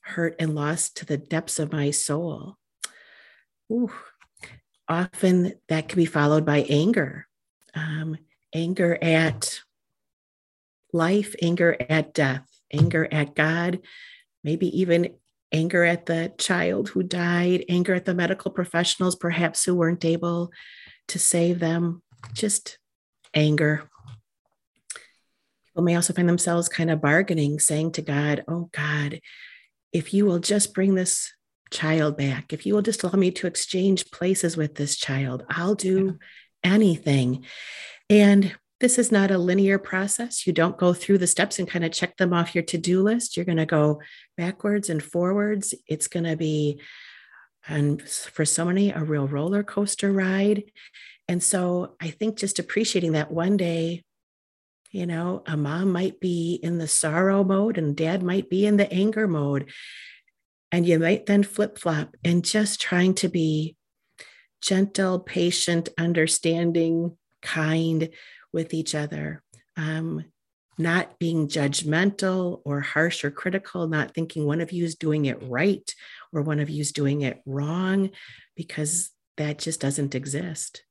hurt 0.00 0.36
and 0.38 0.54
loss 0.54 0.90
to 0.90 1.06
the 1.06 1.16
depths 1.16 1.58
of 1.58 1.72
my 1.72 1.90
soul. 1.90 2.56
Ooh, 3.70 3.92
often 4.88 5.54
that 5.68 5.88
can 5.88 5.96
be 5.96 6.06
followed 6.06 6.44
by 6.44 6.66
anger 6.68 7.26
um, 7.74 8.16
anger 8.54 8.98
at 9.00 9.60
life, 10.92 11.34
anger 11.42 11.76
at 11.88 12.14
death, 12.14 12.46
anger 12.72 13.06
at 13.10 13.34
God, 13.34 13.80
maybe 14.42 14.80
even 14.80 15.14
anger 15.52 15.84
at 15.84 16.06
the 16.06 16.32
child 16.38 16.88
who 16.88 17.02
died, 17.02 17.64
anger 17.68 17.94
at 17.94 18.04
the 18.04 18.14
medical 18.14 18.50
professionals, 18.50 19.16
perhaps 19.16 19.64
who 19.64 19.74
weren't 19.74 20.04
able 20.04 20.50
to 21.08 21.18
save 21.18 21.60
them, 21.60 22.02
just 22.32 22.78
anger. 23.34 23.88
People 25.68 25.84
may 25.84 25.96
also 25.96 26.12
find 26.12 26.28
themselves 26.28 26.68
kind 26.68 26.90
of 26.90 27.00
bargaining, 27.00 27.58
saying 27.58 27.92
to 27.92 28.02
God, 28.02 28.44
Oh 28.48 28.68
God, 28.72 29.20
if 29.92 30.14
you 30.14 30.24
will 30.24 30.38
just 30.38 30.74
bring 30.74 30.94
this 30.94 31.32
child 31.70 32.16
back, 32.16 32.52
if 32.52 32.66
you 32.66 32.74
will 32.74 32.82
just 32.82 33.02
allow 33.02 33.18
me 33.18 33.30
to 33.32 33.46
exchange 33.46 34.10
places 34.10 34.56
with 34.56 34.74
this 34.74 34.96
child, 34.96 35.44
I'll 35.48 35.74
do 35.74 36.18
anything. 36.64 37.44
And 38.10 38.54
this 38.80 38.98
is 38.98 39.12
not 39.12 39.30
a 39.30 39.38
linear 39.38 39.78
process. 39.78 40.46
You 40.46 40.52
don't 40.52 40.76
go 40.76 40.92
through 40.92 41.18
the 41.18 41.26
steps 41.26 41.58
and 41.58 41.68
kind 41.68 41.84
of 41.84 41.92
check 41.92 42.16
them 42.16 42.32
off 42.32 42.54
your 42.54 42.64
to 42.64 42.78
do 42.78 43.02
list. 43.02 43.36
You're 43.36 43.46
going 43.46 43.58
to 43.58 43.66
go 43.66 44.00
backwards 44.36 44.90
and 44.90 45.02
forwards. 45.02 45.74
It's 45.86 46.08
going 46.08 46.24
to 46.24 46.36
be, 46.36 46.80
and 47.66 48.02
for 48.02 48.44
so 48.44 48.64
many, 48.64 48.90
a 48.90 49.02
real 49.02 49.28
roller 49.28 49.62
coaster 49.62 50.12
ride. 50.12 50.64
And 51.28 51.42
so 51.42 51.96
I 52.00 52.10
think 52.10 52.36
just 52.36 52.58
appreciating 52.58 53.12
that 53.12 53.30
one 53.30 53.56
day, 53.56 54.02
you 54.90 55.06
know, 55.06 55.42
a 55.46 55.56
mom 55.56 55.90
might 55.90 56.20
be 56.20 56.58
in 56.62 56.78
the 56.78 56.88
sorrow 56.88 57.42
mode 57.42 57.78
and 57.78 57.96
dad 57.96 58.22
might 58.22 58.50
be 58.50 58.66
in 58.66 58.76
the 58.76 58.92
anger 58.92 59.26
mode. 59.26 59.70
And 60.70 60.86
you 60.86 60.98
might 60.98 61.26
then 61.26 61.42
flip 61.42 61.78
flop 61.78 62.16
and 62.24 62.44
just 62.44 62.80
trying 62.80 63.14
to 63.14 63.28
be 63.28 63.76
gentle, 64.64 65.20
patient, 65.20 65.90
understanding, 65.98 67.16
kind 67.42 68.08
with 68.52 68.72
each 68.72 68.94
other. 68.94 69.42
Um, 69.76 70.24
not 70.78 71.18
being 71.18 71.46
judgmental 71.46 72.62
or 72.64 72.80
harsh 72.80 73.24
or 73.24 73.30
critical, 73.30 73.86
not 73.86 74.14
thinking 74.14 74.46
one 74.46 74.60
of 74.60 74.72
you 74.72 74.84
is 74.84 74.96
doing 74.96 75.26
it 75.26 75.38
right 75.42 75.94
or 76.32 76.42
one 76.42 76.58
of 76.58 76.70
you 76.70 76.80
is 76.80 76.92
doing 76.92 77.20
it 77.20 77.40
wrong, 77.46 78.10
because 78.56 79.10
that 79.36 79.58
just 79.58 79.80
doesn't 79.80 80.14
exist. 80.14 80.82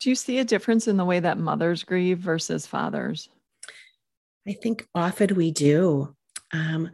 Do 0.00 0.08
you 0.08 0.16
see 0.16 0.38
a 0.38 0.44
difference 0.44 0.88
in 0.88 0.96
the 0.96 1.04
way 1.04 1.20
that 1.20 1.38
mothers 1.38 1.84
grieve 1.84 2.18
versus 2.18 2.66
fathers? 2.66 3.28
I 4.48 4.54
think 4.54 4.86
often 4.94 5.36
we 5.36 5.52
do. 5.52 6.16
Um, 6.52 6.90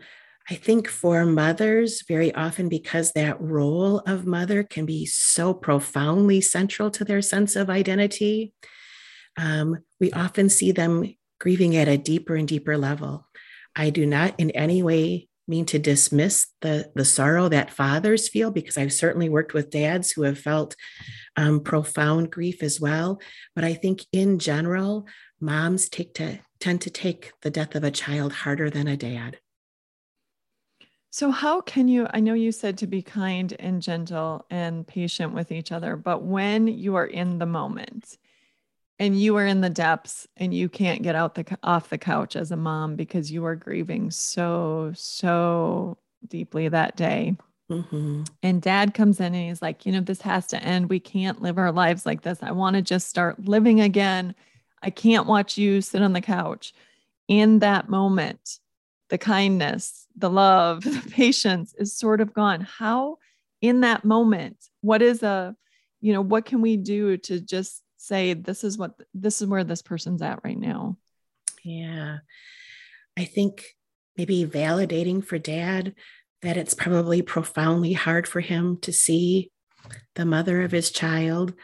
I 0.51 0.55
think 0.55 0.89
for 0.89 1.27
mothers, 1.27 2.03
very 2.09 2.35
often 2.35 2.71
because 2.71 3.13
that 3.13 3.39
role 3.41 3.99
of 4.01 4.25
mother 4.25 4.63
can 4.63 4.87
be 4.87 5.05
so 5.05 5.53
profoundly 5.53 6.41
central 6.41 6.91
to 6.93 7.05
their 7.05 7.21
sense 7.21 7.55
of 7.55 7.69
identity, 7.69 8.55
um, 9.37 9.79
we 10.01 10.11
often 10.13 10.49
see 10.49 10.73
them 10.73 11.15
grieving 11.39 11.77
at 11.77 11.87
a 11.87 11.99
deeper 11.99 12.35
and 12.35 12.49
deeper 12.49 12.79
level. 12.79 13.29
I 13.77 13.91
do 13.91 14.07
not 14.07 14.35
in 14.39 14.51
any 14.53 14.83
way 14.83 15.29
mean 15.47 15.67
to 15.67 15.79
dismiss 15.79 16.47
the, 16.63 16.91
the 16.95 17.05
sorrow 17.05 17.49
that 17.49 17.71
fathers 17.71 18.29
feel, 18.29 18.51
because 18.51 18.79
I've 18.79 18.93
certainly 18.93 19.29
worked 19.29 19.55
with 19.55 19.71
dads 19.71 20.11
who 20.11 20.23
have 20.23 20.39
felt 20.39 20.77
um, 21.37 21.61
profound 21.61 22.31
grief 22.31 22.63
as 22.63 22.81
well. 22.81 23.21
But 23.55 23.65
I 23.65 23.75
think 23.75 24.05
in 24.13 24.39
general, 24.39 25.07
moms 25.41 25.89
take 25.89 26.15
to, 26.15 26.41
tend 26.59 26.81
to 26.83 26.91
take 26.91 27.33
the 27.43 27.51
death 27.51 27.75
of 27.75 27.85
a 27.85 27.91
child 27.91 28.33
harder 28.33 28.71
than 28.71 28.89
a 28.89 28.97
dad. 28.97 29.39
So, 31.11 31.31
how 31.31 31.61
can 31.63 31.89
you? 31.89 32.07
I 32.13 32.21
know 32.21 32.35
you 32.35 32.53
said 32.53 32.79
to 32.79 32.87
be 32.87 33.01
kind 33.03 33.55
and 33.59 33.81
gentle 33.81 34.45
and 34.51 34.87
patient 34.87 35.33
with 35.33 35.51
each 35.51 35.73
other, 35.73 35.97
but 35.97 36.23
when 36.23 36.67
you 36.67 36.97
are 36.97 37.07
in 37.07 37.39
the 37.39 37.47
moment 37.47 38.19
and 38.99 39.19
you 39.19 39.37
are 39.37 39.47
in 39.47 39.61
the 39.61 39.71
depths 39.71 40.27
and 40.37 40.53
you 40.53 40.69
can't 40.69 41.03
get 41.03 41.15
out 41.15 41.35
the 41.35 41.59
off 41.63 41.89
the 41.89 41.99
couch 41.99 42.37
as 42.37 42.51
a 42.51 42.57
mom 42.57 42.97
because 42.97 43.33
you 43.33 43.45
are 43.47 43.57
grieving 43.57 44.11
so 44.11 44.93
so 44.95 45.97
deeply 46.27 46.69
that 46.69 46.97
day. 46.97 47.37
Mm-hmm. 47.71 48.25
And 48.43 48.63
dad 48.63 48.95
comes 48.95 49.21
in 49.21 49.35
and 49.35 49.49
he's 49.49 49.63
like, 49.63 49.85
you 49.87 49.93
know, 49.93 50.01
this 50.01 50.23
has 50.23 50.47
to 50.49 50.63
end. 50.63 50.89
We 50.89 51.01
can't 51.01 51.43
live 51.43 51.59
our 51.59 51.73
lives 51.73 52.07
like 52.07 52.23
this. 52.23 52.43
I 52.43 52.51
want 52.51 52.77
to 52.77 52.83
just 52.83 53.09
start 53.09 53.47
living 53.47 53.81
again. 53.81 54.35
I 54.83 54.91
can't 54.91 55.27
watch 55.27 55.59
you 55.59 55.81
sit 55.81 56.03
on 56.03 56.13
the 56.13 56.21
couch. 56.21 56.73
In 57.29 57.59
that 57.59 57.91
moment, 57.91 58.59
the 59.11 59.19
kindness, 59.19 60.07
the 60.17 60.31
love, 60.31 60.83
the 60.85 61.11
patience 61.11 61.75
is 61.79 61.97
sort 61.97 62.21
of 62.21 62.35
gone. 62.35 62.61
How, 62.61 63.19
in 63.61 63.81
that 63.81 64.05
moment, 64.05 64.57
what 64.81 65.03
is 65.03 65.23
a, 65.23 65.55
you 66.01 66.13
know, 66.13 66.21
what 66.21 66.45
can 66.45 66.61
we 66.61 66.77
do 66.77 67.17
to 67.17 67.41
just 67.41 67.83
say, 67.97 68.35
this 68.35 68.65
is 68.65 68.79
what, 68.79 68.93
this 69.15 69.43
is 69.43 69.49
where 69.49 69.65
this 69.65 69.83
person's 69.83 70.23
at 70.23 70.41
right 70.45 70.59
now? 70.59 70.97
Yeah. 71.65 72.19
I 73.17 73.25
think 73.25 73.65
maybe 74.17 74.45
validating 74.45 75.25
for 75.25 75.39
dad 75.39 75.95
that 76.43 76.57
it's 76.57 76.75
probably 76.75 77.23
profoundly 77.23 77.93
hard 77.93 78.29
for 78.29 78.41
him 78.41 78.79
to 78.83 78.93
see 78.93 79.51
the 80.15 80.25
mother 80.25 80.63
of 80.63 80.71
his 80.71 80.91
child 80.91 81.55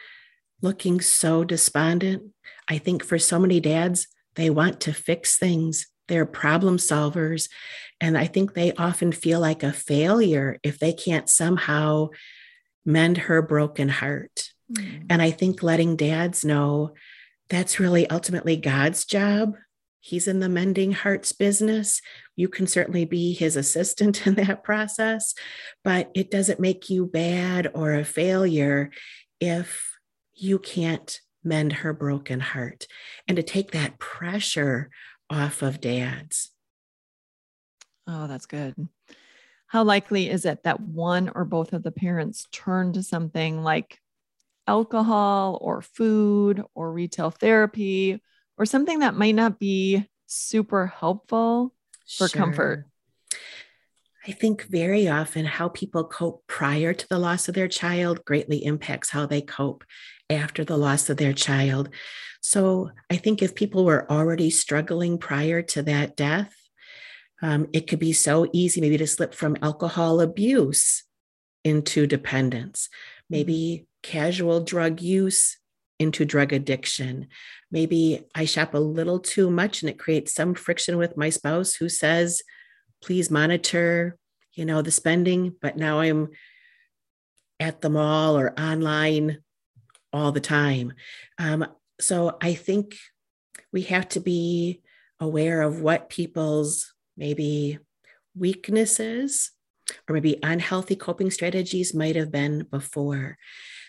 looking 0.61 0.99
so 0.99 1.43
despondent. 1.43 2.23
I 2.67 2.77
think 2.77 3.03
for 3.03 3.19
so 3.19 3.39
many 3.39 3.59
dads, 3.59 4.07
they 4.35 4.49
want 4.49 4.81
to 4.81 4.93
fix 4.93 5.37
things. 5.37 5.87
They're 6.07 6.25
problem 6.25 6.77
solvers. 6.77 7.49
And 8.01 8.17
I 8.17 8.25
think 8.25 8.53
they 8.53 8.73
often 8.73 9.11
feel 9.11 9.39
like 9.39 9.63
a 9.63 9.73
failure 9.73 10.57
if 10.63 10.79
they 10.79 10.93
can't 10.93 11.29
somehow 11.29 12.09
mend 12.85 13.17
her 13.17 13.41
broken 13.41 13.89
heart. 13.89 14.51
Mm. 14.71 15.05
And 15.09 15.21
I 15.21 15.31
think 15.31 15.63
letting 15.63 15.95
dads 15.95 16.43
know 16.43 16.93
that's 17.49 17.79
really 17.79 18.09
ultimately 18.09 18.57
God's 18.57 19.05
job. 19.05 19.55
He's 19.99 20.27
in 20.27 20.39
the 20.39 20.49
mending 20.49 20.91
hearts 20.91 21.31
business. 21.31 22.01
You 22.35 22.47
can 22.47 22.67
certainly 22.67 23.05
be 23.05 23.33
his 23.33 23.55
assistant 23.55 24.27
in 24.27 24.35
that 24.35 24.63
process, 24.63 25.33
but 25.83 26.11
it 26.13 26.29
doesn't 26.29 26.59
make 26.59 26.89
you 26.89 27.05
bad 27.05 27.71
or 27.73 27.93
a 27.93 28.05
failure 28.05 28.91
if 29.39 29.97
you 30.33 30.59
can't 30.59 31.19
mend 31.43 31.73
her 31.73 31.93
broken 31.93 32.39
heart 32.39 32.87
and 33.27 33.37
to 33.37 33.43
take 33.43 33.71
that 33.71 33.99
pressure 33.99 34.89
off 35.29 35.61
of 35.61 35.81
dads. 35.81 36.51
Oh, 38.07 38.27
that's 38.27 38.45
good. 38.45 38.75
How 39.67 39.83
likely 39.83 40.29
is 40.29 40.45
it 40.45 40.63
that 40.63 40.79
one 40.79 41.31
or 41.33 41.43
both 41.43 41.73
of 41.73 41.83
the 41.83 41.91
parents 41.91 42.47
turn 42.51 42.93
to 42.93 43.03
something 43.03 43.63
like 43.63 43.99
alcohol 44.67 45.57
or 45.61 45.81
food 45.81 46.63
or 46.73 46.91
retail 46.91 47.31
therapy 47.31 48.21
or 48.57 48.65
something 48.65 48.99
that 48.99 49.15
might 49.15 49.35
not 49.35 49.59
be 49.59 50.07
super 50.27 50.87
helpful 50.87 51.73
for 52.17 52.27
sure. 52.27 52.39
comfort? 52.39 52.85
I 54.27 54.31
think 54.31 54.63
very 54.63 55.07
often 55.07 55.45
how 55.45 55.69
people 55.69 56.03
cope 56.03 56.47
prior 56.47 56.93
to 56.93 57.07
the 57.07 57.19
loss 57.19 57.47
of 57.47 57.53
their 57.53 57.67
child 57.67 58.25
greatly 58.25 58.63
impacts 58.65 59.09
how 59.09 59.27
they 59.27 59.41
cope 59.41 59.83
after 60.29 60.63
the 60.63 60.77
loss 60.77 61.09
of 61.09 61.17
their 61.17 61.33
child. 61.33 61.89
So 62.41 62.91
I 63.09 63.17
think 63.17 63.41
if 63.41 63.55
people 63.55 63.85
were 63.85 64.09
already 64.11 64.49
struggling 64.49 65.17
prior 65.17 65.61
to 65.63 65.81
that 65.83 66.15
death, 66.15 66.53
um, 67.41 67.67
it 67.73 67.87
could 67.87 67.99
be 67.99 68.13
so 68.13 68.47
easy 68.53 68.81
maybe 68.81 68.97
to 68.97 69.07
slip 69.07 69.33
from 69.33 69.57
alcohol 69.61 70.21
abuse 70.21 71.03
into 71.63 72.07
dependence, 72.07 72.89
maybe 73.29 73.87
casual 74.03 74.63
drug 74.63 75.01
use 75.01 75.57
into 75.99 76.25
drug 76.25 76.53
addiction. 76.53 77.27
Maybe 77.71 78.25
I 78.35 78.45
shop 78.45 78.73
a 78.73 78.79
little 78.79 79.19
too 79.19 79.49
much 79.49 79.81
and 79.81 79.89
it 79.89 79.99
creates 79.99 80.33
some 80.33 80.53
friction 80.53 80.97
with 80.97 81.17
my 81.17 81.29
spouse 81.29 81.75
who 81.75 81.89
says, 81.89 82.41
please 83.01 83.31
monitor, 83.31 84.17
you 84.53 84.65
know, 84.65 84.81
the 84.81 84.91
spending, 84.91 85.55
but 85.61 85.77
now 85.77 85.99
I'm 85.99 86.29
at 87.59 87.81
the 87.81 87.89
mall 87.89 88.37
or 88.37 88.59
online 88.59 89.39
all 90.15 90.31
the 90.31 90.39
time. 90.39 90.93
Um, 91.37 91.67
so 91.99 92.37
I 92.41 92.53
think 92.53 92.95
we 93.73 93.83
have 93.83 94.07
to 94.09 94.21
be 94.21 94.81
aware 95.19 95.61
of 95.61 95.81
what 95.81 96.09
people's 96.09 96.93
maybe 97.17 97.79
weaknesses 98.35 99.51
or 100.07 100.13
maybe 100.13 100.39
unhealthy 100.41 100.95
coping 100.95 101.31
strategies 101.31 101.93
might 101.93 102.15
have 102.15 102.31
been 102.31 102.65
before. 102.71 103.37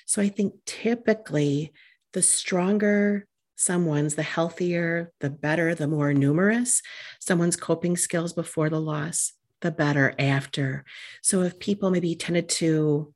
So 0.04 0.20
I 0.20 0.28
think 0.28 0.54
typically 0.66 1.72
the 2.12 2.22
stronger 2.22 3.26
someone's, 3.56 4.16
the 4.16 4.22
healthier, 4.22 5.12
the 5.20 5.30
better, 5.30 5.74
the 5.74 5.88
more 5.88 6.12
numerous 6.12 6.82
someone's 7.20 7.56
coping 7.56 7.96
skills 7.96 8.32
before 8.32 8.68
the 8.68 8.80
loss, 8.80 9.32
the 9.62 9.70
better 9.70 10.14
after. 10.18 10.84
So 11.22 11.42
if 11.42 11.58
people 11.58 11.90
maybe 11.90 12.14
tended 12.16 12.48
to 12.50 13.14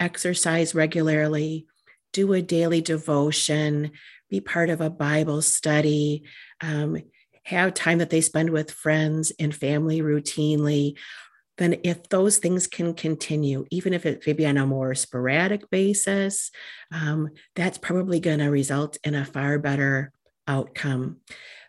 exercise 0.00 0.74
regularly, 0.74 1.66
do 2.12 2.32
a 2.32 2.42
daily 2.42 2.80
devotion, 2.80 3.92
be 4.30 4.40
part 4.40 4.70
of 4.70 4.80
a 4.80 4.90
Bible 4.90 5.42
study, 5.42 6.24
um, 6.60 6.96
have 7.44 7.74
time 7.74 7.98
that 7.98 8.10
they 8.10 8.20
spend 8.20 8.50
with 8.50 8.70
friends 8.70 9.32
and 9.38 9.54
family 9.54 10.00
routinely, 10.00 10.96
then 11.58 11.76
if 11.84 12.08
those 12.08 12.38
things 12.38 12.66
can 12.66 12.94
continue, 12.94 13.66
even 13.70 13.92
if 13.92 14.06
it 14.06 14.22
maybe 14.26 14.46
on 14.46 14.56
a 14.56 14.66
more 14.66 14.94
sporadic 14.94 15.68
basis, 15.70 16.50
um, 16.92 17.30
that's 17.54 17.78
probably 17.78 18.20
going 18.20 18.38
to 18.38 18.46
result 18.46 18.96
in 19.04 19.14
a 19.14 19.24
far 19.24 19.58
better 19.58 20.12
outcome. 20.48 21.18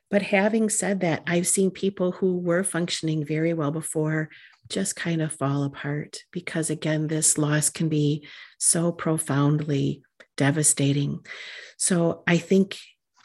But 0.10 0.22
having 0.22 0.70
said 0.70 1.02
that, 1.02 1.24
I've 1.28 1.48
seen 1.48 1.72
people 1.72 2.12
who 2.12 2.38
were 2.38 2.64
functioning 2.64 3.26
very 3.26 3.54
well 3.54 3.72
before 3.72 4.30
just 4.70 4.96
kind 4.96 5.22
of 5.22 5.34
fall 5.34 5.64
apart 5.64 6.24
because, 6.32 6.70
again, 6.70 7.08
this 7.08 7.38
loss 7.38 7.70
can 7.70 7.90
be 7.90 8.26
so 8.58 8.92
profoundly 8.92 10.02
devastating. 10.38 11.26
So 11.78 12.24
I 12.28 12.38
think 12.38 12.78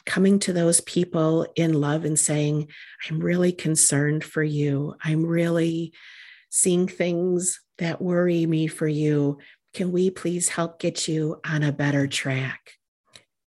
coming 0.05 0.39
to 0.39 0.53
those 0.53 0.81
people 0.81 1.45
in 1.55 1.73
love 1.73 2.05
and 2.05 2.17
saying, 2.17 2.67
I'm 3.07 3.19
really 3.19 3.51
concerned 3.51 4.23
for 4.23 4.43
you. 4.43 4.95
I'm 5.03 5.25
really 5.25 5.93
seeing 6.49 6.87
things 6.87 7.59
that 7.77 8.01
worry 8.01 8.45
me 8.45 8.67
for 8.67 8.87
you. 8.87 9.37
Can 9.73 9.91
we 9.91 10.09
please 10.09 10.49
help 10.49 10.79
get 10.79 11.07
you 11.07 11.39
on 11.45 11.63
a 11.63 11.71
better 11.71 12.07
track? 12.07 12.73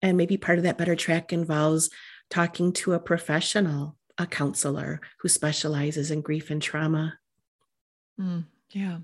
And 0.02 0.16
maybe 0.16 0.36
part 0.36 0.58
of 0.58 0.64
that 0.64 0.78
better 0.78 0.96
track 0.96 1.32
involves 1.32 1.90
talking 2.28 2.72
to 2.72 2.92
a 2.92 3.00
professional, 3.00 3.96
a 4.18 4.26
counselor 4.26 5.00
who 5.20 5.28
specializes 5.28 6.10
in 6.10 6.20
grief 6.20 6.50
and 6.50 6.60
trauma. 6.60 7.18
Mm, 8.20 8.44
yeah. 8.70 8.98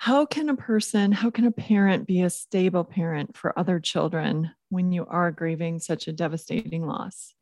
How 0.00 0.24
can 0.24 0.48
a 0.48 0.56
person, 0.56 1.12
how 1.12 1.28
can 1.28 1.44
a 1.44 1.52
parent 1.52 2.06
be 2.06 2.22
a 2.22 2.30
stable 2.30 2.84
parent 2.84 3.36
for 3.36 3.56
other 3.58 3.78
children 3.78 4.50
when 4.70 4.92
you 4.92 5.04
are 5.04 5.30
grieving 5.30 5.78
such 5.78 6.08
a 6.08 6.12
devastating 6.12 6.86
loss? 6.86 7.34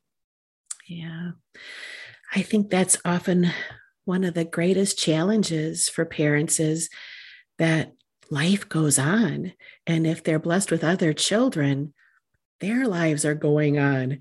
Yeah. 0.89 1.31
I 2.35 2.43
think 2.43 2.69
that's 2.69 2.99
often 3.05 3.53
one 4.07 4.25
of 4.25 4.35
the 4.35 4.45
greatest 4.45 4.99
challenges 4.99 5.89
for 5.89 6.05
parents 6.05 6.59
is 6.59 6.91
that 7.59 7.93
life 8.29 8.69
goes 8.69 8.99
on. 8.99 9.53
And 9.87 10.05
if 10.05 10.25
they're 10.25 10.41
blessed 10.41 10.73
with 10.73 10.83
other 10.83 11.13
children, 11.13 11.95
their 12.59 12.89
lives 12.89 13.25
are 13.25 13.37
going 13.37 13.79
on. 13.79 14.19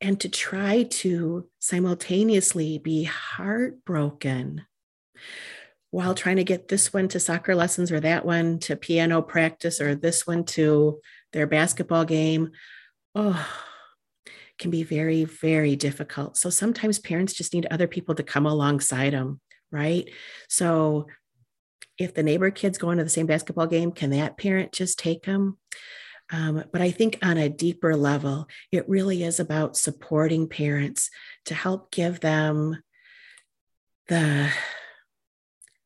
And 0.00 0.20
to 0.20 0.28
try 0.28 0.84
to 0.84 1.48
simultaneously 1.58 2.78
be 2.78 3.02
heartbroken 3.02 4.64
while 5.90 6.14
trying 6.14 6.36
to 6.36 6.44
get 6.44 6.68
this 6.68 6.92
one 6.92 7.08
to 7.08 7.20
soccer 7.20 7.54
lessons 7.54 7.90
or 7.90 8.00
that 8.00 8.24
one 8.24 8.58
to 8.60 8.76
piano 8.76 9.22
practice 9.22 9.80
or 9.80 9.94
this 9.94 10.26
one 10.26 10.44
to 10.44 11.00
their 11.32 11.46
basketball 11.46 12.04
game, 12.04 12.50
oh, 13.14 13.46
can 14.58 14.70
be 14.70 14.82
very, 14.82 15.24
very 15.24 15.74
difficult. 15.74 16.36
So 16.36 16.50
sometimes 16.50 16.98
parents 16.98 17.32
just 17.32 17.54
need 17.54 17.66
other 17.70 17.88
people 17.88 18.14
to 18.14 18.22
come 18.22 18.46
alongside 18.46 19.14
them, 19.14 19.40
right? 19.72 20.08
So 20.48 21.06
if 21.98 22.14
the 22.14 22.22
neighbor 22.22 22.50
kid's 22.50 22.78
going 22.78 22.98
to 22.98 23.04
the 23.04 23.10
same 23.10 23.26
basketball 23.26 23.66
game, 23.66 23.90
can 23.90 24.10
that 24.10 24.38
parent 24.38 24.72
just 24.72 24.98
take 24.98 25.24
them? 25.24 25.58
Um, 26.32 26.64
but 26.72 26.80
I 26.80 26.92
think 26.92 27.18
on 27.22 27.36
a 27.38 27.48
deeper 27.48 27.96
level, 27.96 28.46
it 28.70 28.88
really 28.88 29.24
is 29.24 29.40
about 29.40 29.76
supporting 29.76 30.48
parents 30.48 31.10
to 31.46 31.54
help 31.54 31.90
give 31.90 32.20
them 32.20 32.82
the 34.06 34.50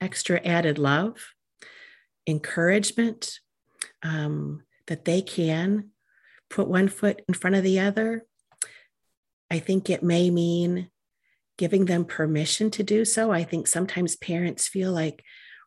extra 0.01 0.41
added 0.45 0.79
love, 0.79 1.17
encouragement, 2.27 3.39
um, 4.03 4.63
that 4.87 5.05
they 5.05 5.23
can 5.23 5.91
put 6.51 6.69
one 6.69 6.89
foot 6.89 7.23
in 7.27 7.35
front 7.35 7.57
of 7.57 7.63
the 7.63 7.81
other. 7.81 8.25
I 9.51 9.59
think 9.59 9.89
it 9.89 10.03
may 10.03 10.31
mean 10.31 10.91
giving 11.57 11.85
them 11.85 12.05
permission 12.05 12.71
to 12.73 12.83
do 12.83 13.05
so. 13.05 13.31
I 13.31 13.45
think 13.45 13.67
sometimes 13.67 14.17
parents 14.17 14.67
feel 14.69 14.93
like, 14.93 15.23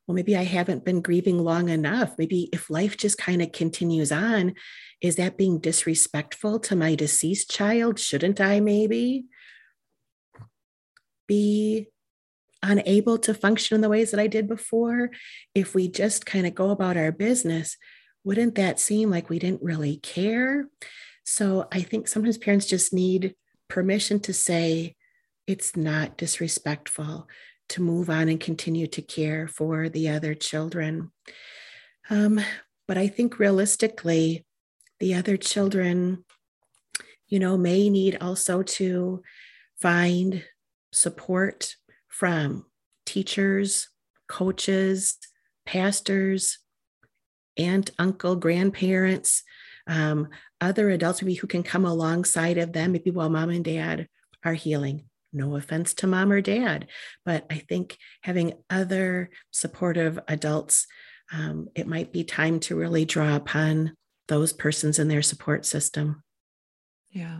well, 0.05 0.15
maybe 0.15 0.35
I 0.35 0.43
haven't 0.43 0.85
been 0.85 1.01
grieving 1.01 1.39
long 1.39 1.69
enough. 1.69 2.15
Maybe 2.17 2.49
if 2.53 2.69
life 2.69 2.97
just 2.97 3.17
kind 3.17 3.41
of 3.41 3.51
continues 3.51 4.11
on, 4.11 4.53
is 5.01 5.15
that 5.17 5.37
being 5.37 5.59
disrespectful 5.59 6.59
to 6.61 6.75
my 6.75 6.95
deceased 6.95 7.49
child? 7.49 7.99
Shouldn't 7.99 8.39
I 8.39 8.59
maybe 8.59 9.25
be 11.27 11.87
unable 12.63 13.17
to 13.19 13.33
function 13.33 13.75
in 13.75 13.81
the 13.81 13.89
ways 13.89 14.11
that 14.11 14.19
I 14.19 14.27
did 14.27 14.47
before? 14.47 15.11
If 15.55 15.75
we 15.75 15.87
just 15.87 16.25
kind 16.25 16.47
of 16.47 16.55
go 16.55 16.69
about 16.69 16.97
our 16.97 17.11
business, 17.11 17.77
wouldn't 18.23 18.55
that 18.55 18.79
seem 18.79 19.09
like 19.09 19.29
we 19.29 19.39
didn't 19.39 19.63
really 19.63 19.97
care? 19.97 20.67
So 21.25 21.67
I 21.71 21.81
think 21.81 22.07
sometimes 22.07 22.37
parents 22.37 22.65
just 22.65 22.93
need 22.93 23.35
permission 23.67 24.19
to 24.21 24.33
say, 24.33 24.95
it's 25.45 25.75
not 25.75 26.17
disrespectful 26.17 27.27
to 27.69 27.81
move 27.81 28.09
on 28.09 28.29
and 28.29 28.39
continue 28.39 28.87
to 28.87 29.01
care 29.01 29.47
for 29.47 29.89
the 29.89 30.09
other 30.09 30.33
children. 30.33 31.11
Um, 32.09 32.39
but 32.87 32.97
I 32.97 33.07
think 33.07 33.39
realistically, 33.39 34.45
the 34.99 35.13
other 35.15 35.37
children, 35.37 36.23
you 37.27 37.39
know, 37.39 37.57
may 37.57 37.89
need 37.89 38.17
also 38.21 38.63
to 38.63 39.21
find 39.81 40.43
support 40.91 41.75
from 42.17 42.65
teachers, 43.05 43.89
coaches, 44.27 45.17
pastors, 45.65 46.59
aunt, 47.57 47.91
uncle, 47.99 48.35
grandparents, 48.35 49.43
um, 49.87 50.27
other 50.59 50.89
adults 50.89 51.21
maybe 51.21 51.35
who 51.35 51.47
can 51.47 51.63
come 51.63 51.85
alongside 51.85 52.57
of 52.57 52.73
them, 52.73 52.91
maybe 52.93 53.11
while 53.11 53.29
mom 53.29 53.49
and 53.49 53.63
dad 53.63 54.07
are 54.43 54.53
healing 54.53 55.03
no 55.33 55.55
offense 55.55 55.93
to 55.93 56.07
mom 56.07 56.31
or 56.31 56.41
dad, 56.41 56.87
but 57.25 57.45
I 57.49 57.59
think 57.59 57.97
having 58.21 58.53
other 58.69 59.29
supportive 59.51 60.19
adults, 60.27 60.87
um, 61.31 61.67
it 61.75 61.87
might 61.87 62.11
be 62.11 62.23
time 62.23 62.59
to 62.61 62.75
really 62.75 63.05
draw 63.05 63.35
upon 63.35 63.95
those 64.27 64.53
persons 64.53 64.99
in 64.99 65.07
their 65.07 65.21
support 65.21 65.65
system. 65.65 66.23
Yeah. 67.11 67.39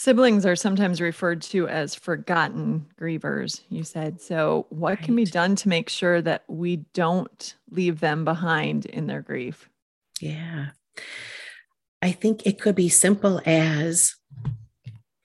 Siblings 0.00 0.46
are 0.46 0.54
sometimes 0.54 1.00
referred 1.00 1.42
to 1.42 1.66
as 1.66 1.96
forgotten 1.96 2.86
grievers, 3.00 3.62
you 3.68 3.82
said. 3.82 4.20
So, 4.20 4.66
what 4.68 4.90
right. 4.90 5.02
can 5.02 5.16
be 5.16 5.24
done 5.24 5.56
to 5.56 5.68
make 5.68 5.88
sure 5.88 6.22
that 6.22 6.44
we 6.46 6.76
don't 6.94 7.56
leave 7.68 7.98
them 7.98 8.24
behind 8.24 8.86
in 8.86 9.08
their 9.08 9.22
grief? 9.22 9.68
Yeah. 10.20 10.66
I 12.00 12.12
think 12.12 12.46
it 12.46 12.60
could 12.60 12.76
be 12.76 12.88
simple 12.88 13.42
as 13.44 14.14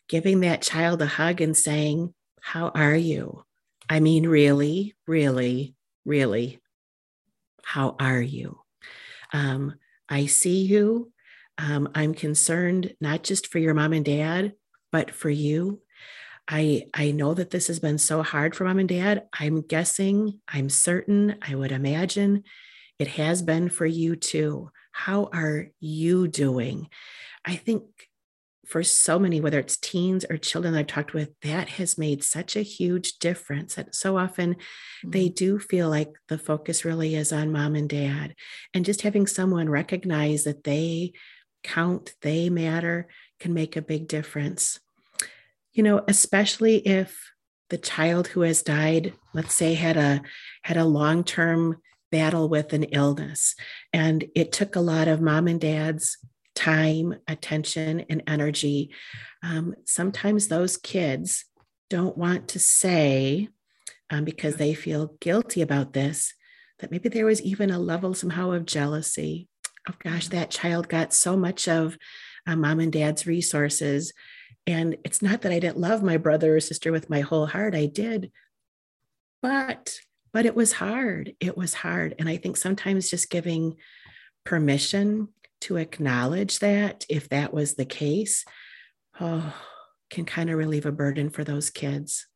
giving 0.10 0.40
that 0.40 0.64
child 0.64 1.04
a 1.04 1.06
hug 1.06 1.40
and 1.40 1.56
saying, 1.56 2.12
How 2.42 2.70
are 2.70 2.96
you? 2.96 3.46
I 3.88 4.00
mean, 4.00 4.26
really, 4.26 4.96
really, 5.06 5.76
really, 6.04 6.60
how 7.64 7.96
are 8.00 8.24
you? 8.24 8.58
Um, 9.34 9.76
I 10.10 10.26
see 10.26 10.64
you. 10.64 11.12
Um, 11.60 11.90
I'm 11.94 12.16
concerned 12.16 12.96
not 13.00 13.22
just 13.22 13.46
for 13.46 13.60
your 13.60 13.76
mom 13.76 13.94
and 13.94 14.04
dad, 14.04 14.54
but 14.94 15.12
for 15.12 15.30
you. 15.30 15.82
I, 16.48 16.86
I 16.94 17.12
know 17.12 17.34
that 17.34 17.50
this 17.50 17.68
has 17.68 17.80
been 17.80 17.98
so 17.98 18.22
hard 18.22 18.56
for 18.56 18.64
mom 18.66 18.80
and 18.80 18.88
dad. 18.88 19.24
I'm 19.38 19.62
guessing, 19.62 20.40
I'm 20.48 20.70
certain, 20.70 21.36
I 21.42 21.56
would 21.56 21.72
imagine 21.72 22.44
it 23.00 23.08
has 23.08 23.42
been 23.42 23.70
for 23.70 23.86
you 23.86 24.16
too. 24.16 24.70
How 24.92 25.30
are 25.34 25.70
you 25.80 26.28
doing? 26.28 26.90
I 27.44 27.56
think 27.56 27.84
for 28.66 28.84
so 28.84 29.20
many, 29.20 29.42
whether 29.42 29.60
it's 29.60 29.78
teens 29.78 30.26
or 30.30 30.38
children 30.38 30.76
I've 30.76 30.88
talked 30.88 31.14
with, 31.14 31.30
that 31.42 31.70
has 31.70 31.98
made 31.98 32.24
such 32.24 32.56
a 32.56 32.62
huge 32.62 33.18
difference. 33.20 33.76
That 33.76 33.96
so 33.96 34.18
often 34.18 34.56
mm-hmm. 34.56 35.10
they 35.10 35.30
do 35.30 35.60
feel 35.60 35.90
like 35.90 36.14
the 36.30 36.38
focus 36.38 36.86
really 36.86 37.16
is 37.16 37.34
on 37.34 37.52
mom 37.52 37.76
and 37.76 37.90
dad. 37.90 38.36
And 38.74 38.86
just 38.86 39.02
having 39.02 39.28
someone 39.28 39.70
recognize 39.70 40.44
that 40.44 40.64
they 40.64 41.14
count, 41.64 42.14
they 42.22 42.50
matter, 42.50 43.08
can 43.40 43.54
make 43.54 43.76
a 43.76 43.82
big 43.82 44.08
difference. 44.08 44.80
You 45.74 45.84
know, 45.84 46.04
especially 46.08 46.78
if 46.78 47.20
the 47.70 47.78
child 47.78 48.28
who 48.28 48.42
has 48.42 48.62
died, 48.62 49.14
let's 49.34 49.56
say, 49.56 49.74
had 49.74 49.98
a 49.98 50.22
had 50.62 50.78
a 50.78 50.86
long-term 50.86 51.78
battle 52.12 52.48
with 52.48 52.74
an 52.74 52.84
illness. 52.84 53.56
And 53.92 54.26
it 54.36 54.52
took 54.52 54.76
a 54.76 54.82
lot 54.82 55.08
of 55.08 55.20
mom 55.20 55.48
and 55.48 55.60
dad's 55.60 56.18
time, 56.54 57.16
attention, 57.28 58.06
and 58.08 58.22
energy. 58.28 58.92
Um, 59.42 59.74
sometimes 59.86 60.48
those 60.48 60.78
kids 60.78 61.46
don't 61.90 62.16
want 62.16 62.50
to 62.50 62.60
say, 62.60 63.50
um, 64.12 64.26
because 64.26 64.58
they 64.58 64.76
feel 64.76 65.16
guilty 65.20 65.62
about 65.62 65.94
this, 65.94 66.34
that 66.78 66.92
maybe 66.92 67.10
there 67.10 67.26
was 67.26 67.42
even 67.42 67.72
a 67.72 67.80
level 67.80 68.14
somehow 68.14 68.52
of 68.52 68.68
jealousy. 68.68 69.48
Oh 69.90 69.96
gosh, 70.04 70.28
that 70.28 70.52
child 70.52 70.88
got 70.88 71.14
so 71.14 71.36
much 71.36 71.68
of 71.68 71.98
uh, 72.46 72.56
mom 72.56 72.80
and 72.80 72.94
dad's 72.94 73.26
resources. 73.26 74.14
And 74.66 74.98
it's 75.04 75.22
not 75.22 75.42
that 75.42 75.52
I 75.52 75.60
didn't 75.60 75.80
love 75.80 76.04
my 76.04 76.18
brother 76.18 76.56
or 76.56 76.60
sister 76.60 76.92
with 76.92 77.10
my 77.10 77.22
whole 77.22 77.46
heart, 77.46 77.76
I 77.76 77.86
did. 77.86 78.32
But 79.42 80.00
but 80.32 80.46
it 80.48 80.56
was 80.56 80.74
hard. 80.74 81.36
It 81.40 81.56
was 81.56 81.76
hard. 81.76 82.16
And 82.18 82.28
I 82.28 82.38
think 82.38 82.58
sometimes 82.58 83.10
just 83.10 83.30
giving 83.30 83.76
permission 84.44 85.28
to 85.62 85.78
acknowledge 85.78 86.60
that 86.60 87.06
if 87.08 87.30
that 87.30 87.54
was 87.54 87.76
the 87.76 87.86
case, 87.86 88.44
oh, 89.20 89.54
can 90.10 90.26
kind 90.26 90.50
of 90.50 90.58
relieve 90.58 90.86
a 90.86 90.92
burden 90.92 91.30
for 91.30 91.44
those 91.44 91.70
kids. 91.70 92.28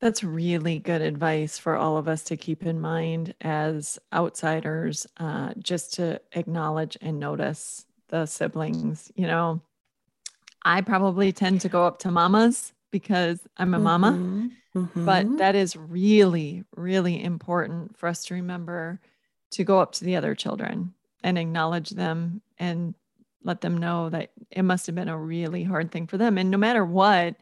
That's 0.00 0.22
really 0.22 0.78
good 0.78 1.02
advice 1.02 1.58
for 1.58 1.76
all 1.76 1.96
of 1.96 2.06
us 2.06 2.24
to 2.24 2.36
keep 2.36 2.64
in 2.64 2.80
mind 2.80 3.34
as 3.40 3.98
outsiders, 4.12 5.06
uh, 5.16 5.54
just 5.58 5.94
to 5.94 6.20
acknowledge 6.32 6.96
and 7.00 7.18
notice 7.18 7.84
the 8.08 8.26
siblings. 8.26 9.10
You 9.16 9.26
know, 9.26 9.62
I 10.64 10.80
probably 10.80 11.32
tend 11.32 11.60
to 11.62 11.68
go 11.68 11.86
up 11.86 12.00
to 12.00 12.10
mamas 12.10 12.72
because 12.90 13.40
I'm 13.56 13.74
a 13.74 13.78
mama, 13.78 14.12
mm-hmm. 14.12 14.46
Mm-hmm. 14.76 15.04
but 15.04 15.38
that 15.38 15.54
is 15.54 15.76
really, 15.76 16.64
really 16.76 17.22
important 17.22 17.98
for 17.98 18.08
us 18.08 18.24
to 18.26 18.34
remember 18.34 19.00
to 19.52 19.64
go 19.64 19.80
up 19.80 19.92
to 19.92 20.04
the 20.04 20.16
other 20.16 20.34
children 20.34 20.94
and 21.22 21.38
acknowledge 21.38 21.90
them 21.90 22.42
and 22.58 22.94
let 23.42 23.60
them 23.60 23.78
know 23.78 24.10
that 24.10 24.30
it 24.50 24.62
must 24.62 24.86
have 24.86 24.94
been 24.94 25.08
a 25.08 25.18
really 25.18 25.62
hard 25.62 25.90
thing 25.90 26.06
for 26.06 26.18
them. 26.18 26.38
And 26.38 26.50
no 26.50 26.58
matter 26.58 26.84
what, 26.84 27.36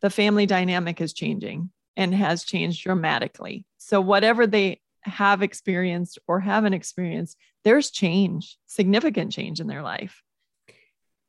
the 0.00 0.10
family 0.10 0.46
dynamic 0.46 1.00
is 1.00 1.12
changing 1.12 1.70
and 1.96 2.14
has 2.14 2.44
changed 2.44 2.82
dramatically. 2.84 3.64
So, 3.78 4.00
whatever 4.00 4.46
they 4.46 4.80
have 5.02 5.42
experienced 5.42 6.18
or 6.26 6.40
haven't 6.40 6.74
experienced, 6.74 7.36
there's 7.64 7.90
change, 7.90 8.56
significant 8.66 9.32
change 9.32 9.60
in 9.60 9.66
their 9.66 9.82
life. 9.82 10.22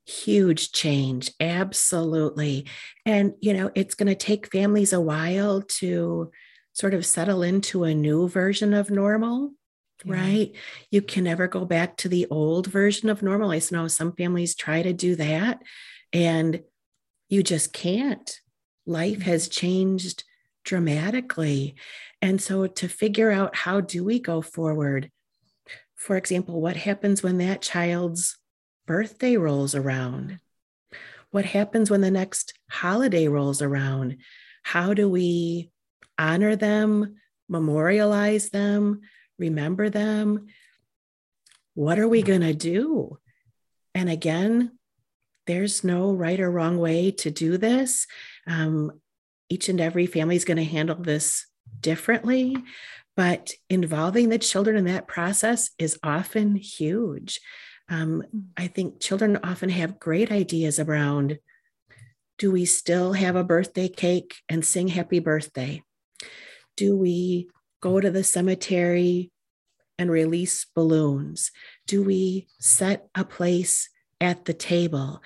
Huge 0.05 0.71
change, 0.71 1.31
absolutely. 1.39 2.67
And, 3.05 3.33
you 3.39 3.53
know, 3.53 3.71
it's 3.73 3.95
going 3.95 4.09
to 4.09 4.15
take 4.15 4.51
families 4.51 4.93
a 4.93 4.99
while 4.99 5.61
to 5.61 6.31
sort 6.73 6.93
of 6.93 7.05
settle 7.05 7.43
into 7.43 7.83
a 7.83 7.93
new 7.93 8.27
version 8.27 8.73
of 8.73 8.89
normal 8.91 9.53
yeah. 10.05 10.13
right? 10.13 10.55
You 10.91 11.01
can 11.01 11.23
never 11.23 11.47
go 11.47 11.65
back 11.65 11.97
to 11.97 12.09
the 12.09 12.27
old 12.29 12.67
version 12.67 13.09
of 13.09 13.23
normal. 13.23 13.51
I 13.51 13.61
know 13.71 13.87
some 13.87 14.13
families 14.13 14.55
try 14.55 14.81
to 14.81 14.93
do 14.93 15.15
that 15.15 15.61
and 16.11 16.61
you 17.29 17.43
just 17.43 17.73
can't. 17.73 18.39
Life 18.85 19.19
mm. 19.19 19.23
has 19.23 19.47
changed 19.47 20.23
dramatically. 20.63 21.75
And 22.21 22.41
so 22.41 22.67
to 22.67 22.87
figure 22.87 23.31
out 23.31 23.55
how 23.55 23.81
do 23.81 24.03
we 24.03 24.19
go 24.19 24.41
forward? 24.41 25.11
For 25.95 26.17
example, 26.17 26.61
what 26.61 26.75
happens 26.75 27.23
when 27.23 27.37
that 27.39 27.61
child's 27.61 28.37
birthday 28.86 29.38
rolls 29.38 29.76
around? 29.76 30.40
What 31.31 31.46
happens 31.46 31.90
when 31.90 32.02
the 32.02 32.12
next 32.12 32.54
holiday 32.69 33.27
rolls 33.27 33.62
around? 33.62 34.17
How 34.63 34.94
do 34.94 35.10
we 35.10 35.71
honor 36.17 36.56
them, 36.56 37.15
memorialize 37.50 38.50
them, 38.50 39.02
remember 39.38 39.90
them. 39.90 40.48
What 41.73 42.00
are 42.00 42.08
we 42.08 42.21
going 42.21 42.42
to 42.42 42.54
do? 42.54 43.17
And 43.96 44.10
again, 44.10 44.77
there's 45.48 45.84
no 45.84 46.13
right 46.13 46.40
or 46.40 46.50
wrong 46.50 46.77
way 46.77 47.12
to 47.12 47.31
do 47.31 47.58
this. 47.58 48.08
Um, 48.48 48.92
each 49.50 49.69
and 49.69 49.81
every 49.81 50.06
family 50.06 50.36
is 50.36 50.46
going 50.46 50.58
to 50.58 50.63
handle 50.63 50.96
this 50.96 51.46
differently, 51.79 52.56
but 53.15 53.52
involving 53.69 54.29
the 54.29 54.40
children 54.40 54.77
in 54.77 54.86
that 54.86 55.08
process 55.08 55.71
is 55.77 56.00
often 56.04 56.56
huge. 56.56 57.40
Um, 57.90 58.23
I 58.58 58.67
think 58.67 59.00
children 59.00 59.38
often 59.44 59.69
have 59.69 60.00
great 60.00 60.31
ideas 60.31 60.79
around 60.79 61.40
do 62.40 62.52
we 62.52 62.65
still 62.65 63.13
have 63.13 63.36
a 63.36 63.44
birthday 63.44 63.88
cake 63.88 64.36
and 64.50 64.65
sing 64.65 64.88
happy 64.88 65.19
birthday? 65.19 65.84
Do 66.75 66.98
we 66.98 67.50
go 67.81 68.00
to 68.00 68.10
the 68.10 68.23
cemetery 68.23 69.31
and 70.00 70.10
release 70.10 70.65
balloons? 70.75 71.52
Do 71.86 72.02
we 72.02 72.48
set 72.60 73.08
a 73.13 73.23
place 73.23 73.90
at 74.19 74.46
the 74.46 74.54
table? 74.54 75.21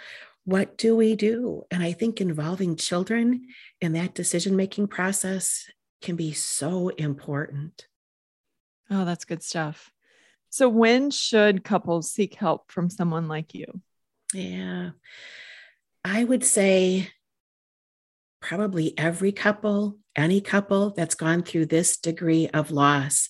what 0.47 0.78
do 0.78 0.95
we 0.95 1.14
do? 1.14 1.66
And 1.70 1.84
I 1.84 1.91
think 1.91 2.22
involving 2.22 2.78
children 2.78 3.47
in 3.82 3.91
that 3.93 4.16
decision 4.16 4.55
making 4.55 4.88
process 4.88 5.70
can 6.01 6.16
be 6.16 6.32
so 6.32 6.88
important. 6.88 7.86
Oh, 8.89 9.03
that's 9.03 9.26
good 9.26 9.43
stuff. 9.43 9.91
So, 10.50 10.70
when 10.70 11.12
should 11.12 11.64
couples 11.64 12.12
seek 12.12 12.36
help 12.36 12.72
from 12.72 12.89
someone 12.89 13.28
like 13.28 13.54
you? 13.54 13.82
Yeah, 14.34 14.91
I 16.04 16.24
would 16.24 16.43
say 16.43 17.10
probably 18.41 18.98
every 18.98 19.32
couple, 19.32 19.98
any 20.16 20.41
couple 20.41 20.91
that's 20.91 21.16
gone 21.16 21.43
through 21.43 21.66
this 21.66 21.98
degree 21.98 22.48
of 22.50 22.72
loss. 22.72 23.30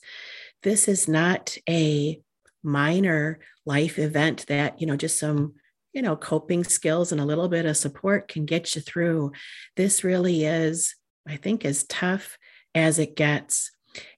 This 0.63 0.88
is 0.88 1.07
not 1.07 1.57
a 1.68 2.22
minor 2.63 3.39
life 3.65 3.99
event 3.99 4.45
that, 4.47 4.80
you 4.82 4.88
know, 4.88 4.95
just 4.95 5.20
some, 5.20 5.53
you 5.93 6.01
know, 6.01 6.15
coping 6.15 6.63
skills 6.63 7.11
and 7.11 7.22
a 7.22 7.26
little 7.26 7.47
bit 7.47 7.65
of 7.65 7.78
support 7.78 8.28
can 8.28 8.45
get 8.45 8.76
you 8.76 8.82
through. 8.82 9.32
This 9.76 10.03
really 10.03 10.45
is, 10.45 10.95
I 11.28 11.38
think, 11.38 11.65
as 11.65 11.86
tough 11.86 12.38
as 12.76 12.99
it 12.99 13.15
gets. 13.15 13.72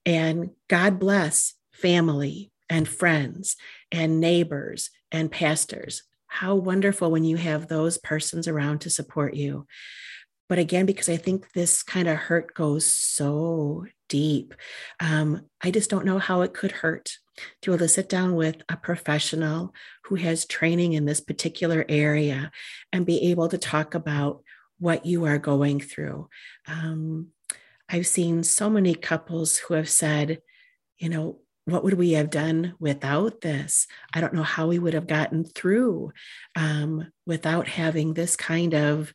And 0.06 0.52
God 0.68 1.00
bless 1.00 1.54
family 1.72 2.52
and 2.70 2.88
friends 2.88 3.55
and 3.91 4.20
neighbors 4.20 4.89
and 5.11 5.32
pastors. 5.32 6.03
How 6.28 6.55
wonderful 6.55 7.09
when 7.09 7.24
you 7.24 7.38
have 7.38 7.67
those 7.67 7.97
persons 7.97 8.47
around 8.47 8.82
to 8.82 8.89
support 8.89 9.34
you. 9.34 9.65
But 10.47 10.59
again, 10.59 10.86
because 10.86 11.09
I 11.09 11.17
think 11.17 11.51
this 11.51 11.84
kind 11.84 12.07
of 12.07 12.17
hurt 12.17 12.53
goes 12.55 12.86
so 12.91 13.86
deep, 14.07 14.53
um, 14.99 15.45
I 15.61 15.72
just 15.72 15.89
don't 15.89 16.05
know 16.05 16.20
how 16.20 16.41
it 16.41 16.53
could 16.53 16.72
hurt 16.72 17.17
to 17.61 17.72
be 17.72 17.74
able 17.74 17.80
to 17.80 17.88
sit 17.88 18.09
down 18.09 18.36
with 18.36 18.57
a 18.67 18.76
professional 18.76 19.74
who 20.05 20.15
has 20.15 20.45
training 20.45 20.93
in 20.93 21.05
this 21.05 21.22
particular 21.22 21.86
area 21.88 22.51
and 22.91 23.05
be 23.05 23.30
able 23.30 23.47
to 23.49 23.57
talk 23.57 23.93
about 23.93 24.43
what 24.80 25.05
you 25.05 25.26
are 25.26 25.38
going 25.38 25.80
through. 25.80 26.30
Um, 26.67 27.28
I've 27.88 28.07
seen 28.07 28.43
so 28.43 28.70
many 28.70 28.95
couples 28.95 29.57
who 29.57 29.76
have 29.76 29.89
said, 29.89 30.41
you 30.97 31.09
know, 31.09 31.39
what 31.72 31.84
would 31.84 31.95
we 31.95 32.11
have 32.11 32.30
done 32.30 32.74
without 32.80 33.41
this? 33.41 33.88
I 34.13 34.22
don't 34.22 34.34
know 34.34 34.43
how 34.43 34.67
we 34.67 34.80
would 34.80 34.93
have 34.93 35.07
gotten 35.07 35.43
through 35.43 36.11
um, 36.55 37.11
without 37.26 37.67
having 37.67 38.13
this 38.13 38.36
kind 38.36 38.74
of 38.74 39.13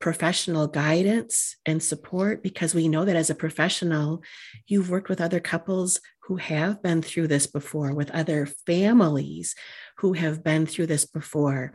professional 0.00 0.68
guidance 0.68 1.56
and 1.66 1.82
support 1.82 2.42
because 2.42 2.74
we 2.74 2.88
know 2.88 3.04
that 3.04 3.16
as 3.16 3.30
a 3.30 3.34
professional, 3.34 4.22
you've 4.66 4.90
worked 4.90 5.08
with 5.08 5.20
other 5.20 5.40
couples 5.40 6.00
who 6.22 6.36
have 6.36 6.82
been 6.82 7.02
through 7.02 7.26
this 7.26 7.46
before, 7.46 7.94
with 7.94 8.10
other 8.10 8.46
families 8.66 9.54
who 9.98 10.12
have 10.12 10.44
been 10.44 10.66
through 10.66 10.86
this 10.86 11.04
before 11.04 11.74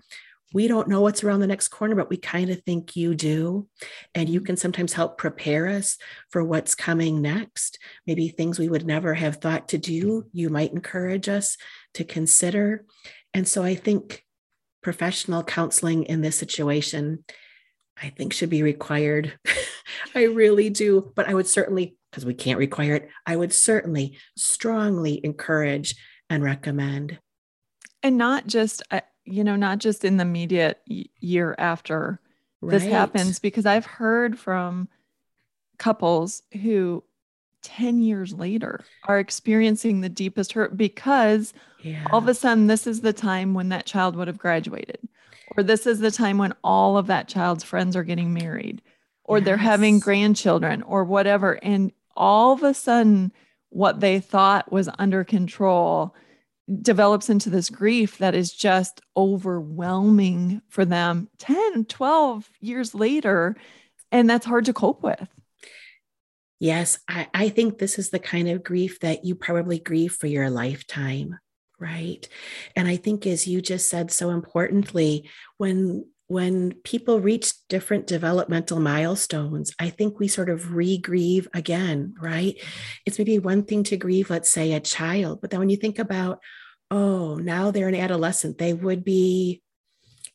we 0.54 0.68
don't 0.68 0.88
know 0.88 1.02
what's 1.02 1.24
around 1.24 1.40
the 1.40 1.48
next 1.48 1.70
corner, 1.70 1.96
but 1.96 2.10
we 2.10 2.18
kind 2.18 2.52
of 2.52 2.62
think 2.62 2.96
you 2.96 3.16
do. 3.16 3.68
And 4.14 4.30
you 4.30 4.40
mm-hmm. 4.40 4.46
can 4.46 4.58
sometimes 4.58 4.94
help 4.94 5.18
prepare 5.18 5.68
us 5.68 5.98
for 6.30 6.44
what's 6.44 6.76
coming 6.76 7.22
next. 7.22 7.80
Maybe 8.06 8.30
things 8.30 8.60
we 8.60 8.70
would 8.70 8.86
never 8.86 9.16
have 9.16 9.38
thought 9.38 9.70
to 9.70 9.78
do, 9.80 10.22
mm-hmm. 10.22 10.28
you 10.32 10.50
might 10.50 10.72
encourage 10.72 11.28
us 11.28 11.58
to 11.96 12.04
consider. 12.04 12.86
And 13.34 13.48
so 13.48 13.64
I 13.64 13.74
think 13.76 14.24
professional 14.84 15.44
counseling 15.44 16.04
in 16.04 16.22
this 16.22 16.38
situation, 16.38 17.26
I 18.02 18.10
think 18.10 18.32
should 18.32 18.52
be 18.52 18.64
required. 18.64 19.34
I 20.16 20.26
really 20.26 20.70
do. 20.70 21.12
But 21.16 21.28
I 21.28 21.34
would 21.34 21.48
certainly, 21.48 21.98
because 22.12 22.26
we 22.26 22.36
can't 22.36 22.60
require 22.60 22.96
it, 22.96 23.10
I 23.26 23.36
would 23.36 23.54
certainly 23.54 24.20
strongly 24.38 25.20
encourage 25.24 25.96
and 26.30 26.44
recommend. 26.44 27.18
And 28.04 28.18
not 28.18 28.46
just, 28.46 28.84
uh, 28.92 29.02
you 29.26 29.44
know, 29.44 29.56
not 29.56 29.80
just 29.80 30.04
in 30.04 30.18
the 30.18 30.24
immediate 30.24 30.82
year 30.86 31.56
after 31.58 32.20
right. 32.62 32.72
this 32.72 32.84
happens, 32.84 33.40
because 33.40 33.66
I've 33.66 33.86
heard 33.86 34.38
from 34.38 34.88
couples 35.78 36.44
who 36.62 37.04
10 37.64 38.02
years 38.02 38.34
later 38.34 38.84
are 39.06 39.20
experiencing 39.20 40.02
the 40.02 40.10
deepest 40.10 40.54
hurt 40.54 40.78
because 40.78 41.54
yeah. 41.82 42.06
all 42.12 42.20
of 42.20 42.28
a 42.28 42.34
sudden 42.34 42.68
this 42.68 42.86
is 42.86 43.02
the 43.02 43.14
time 43.14 43.54
when 43.54 43.70
that 43.70 43.86
child 43.86 44.16
would 44.16 44.28
have 44.28 44.38
graduated 44.38 45.00
or 45.56 45.64
this 45.64 45.88
is 45.88 46.00
the 46.00 46.12
time 46.12 46.38
when 46.38 46.54
all 46.64 46.98
of 46.98 47.08
that 47.08 47.28
child's 47.28 47.64
friends 47.64 47.96
are 47.96 48.04
getting 48.04 48.34
married 48.34 48.82
or 49.24 49.38
yes. 49.38 49.46
they're 49.46 49.58
having 49.58 50.00
grandchildren 50.00 50.82
or 50.84 51.04
whatever 51.04 51.54
and 51.64 51.92
all 52.16 52.54
of 52.54 52.64
a 52.64 52.74
sudden 52.74 53.32
what 53.70 54.02
they 54.02 54.20
thought 54.20 54.72
was 54.72 54.90
under 55.00 55.24
control 55.24 56.14
develops 56.82 57.30
into 57.30 57.50
this 57.50 57.70
grief 57.70 58.18
that 58.20 58.36
is 58.36 58.54
just 58.54 59.02
overwhelming 59.18 60.62
for 60.70 60.86
them 60.86 61.30
10, 61.40 61.86
12 61.86 62.50
years 62.62 62.96
later. 62.96 63.56
And 64.12 64.30
that's 64.30 64.46
hard 64.46 64.66
to 64.66 64.74
cope 64.74 65.04
with. 65.04 65.28
Yes, 66.60 67.00
I, 67.10 67.28
I 67.34 67.50
think 67.50 67.78
this 67.78 68.00
is 68.00 68.10
the 68.10 68.20
kind 68.20 68.48
of 68.48 68.64
grief 68.64 69.02
that 69.02 69.26
you 69.26 69.36
probably 69.36 69.80
grieve 69.80 70.14
for 70.14 70.28
your 70.28 70.50
lifetime, 70.50 71.38
right? 71.78 72.26
And 72.76 72.88
I 72.88 72.96
think, 72.96 73.28
as 73.28 73.46
you 73.46 73.62
just 73.62 73.90
said 73.90 74.12
so 74.12 74.30
importantly, 74.30 75.30
when 75.58 76.06
when 76.34 76.74
people 76.84 77.20
reach 77.20 77.54
different 77.70 78.08
developmental 78.08 78.80
milestones, 78.80 79.72
I 79.78 79.92
think 79.92 80.20
we 80.20 80.28
sort 80.28 80.50
of 80.50 80.74
re 80.74 80.98
grieve 80.98 81.48
again, 81.54 82.16
right? 82.20 82.60
It's 83.06 83.20
maybe 83.20 83.38
one 83.38 83.66
thing 83.66 83.84
to 83.84 83.98
grieve, 83.98 84.32
let's 84.32 84.50
say, 84.50 84.74
a 84.74 84.80
child, 84.80 85.42
but 85.42 85.52
then 85.52 85.60
when 85.60 85.70
you 85.70 85.78
think 85.78 86.00
about, 86.00 86.40
oh, 86.90 87.36
now 87.36 87.70
they're 87.70 87.88
an 87.88 87.94
adolescent, 87.94 88.58
they 88.58 88.74
would 88.74 89.04
be 89.04 89.62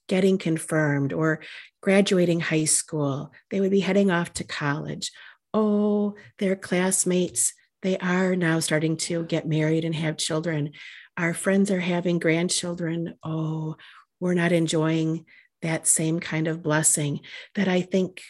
getting 0.07 0.39
confirmed 0.39 1.13
or 1.13 1.41
graduating 1.83 2.39
high 2.39 2.67
school, 2.67 3.33
they 3.51 3.61
would 3.61 3.73
be 3.73 3.81
heading 3.81 4.13
off 4.13 4.33
to 4.35 4.45
college. 4.45 5.11
Oh, 5.53 6.15
their 6.39 6.55
classmates, 6.55 7.55
they 7.83 7.99
are 7.99 8.37
now 8.37 8.61
starting 8.61 8.99
to 8.99 9.25
get 9.25 9.49
married 9.49 9.85
and 9.85 9.97
have 9.97 10.17
children. 10.17 10.71
Our 11.17 11.35
friends 11.35 11.73
are 11.73 11.81
having 11.81 12.21
grandchildren. 12.21 13.17
Oh, 13.25 13.75
we're 14.21 14.35
not 14.35 14.53
enjoying 14.53 15.27
that 15.63 15.87
same 15.87 16.21
kind 16.21 16.49
of 16.49 16.63
blessing 16.63 17.21
that 17.55 17.69
I 17.69 17.83
think 17.83 18.23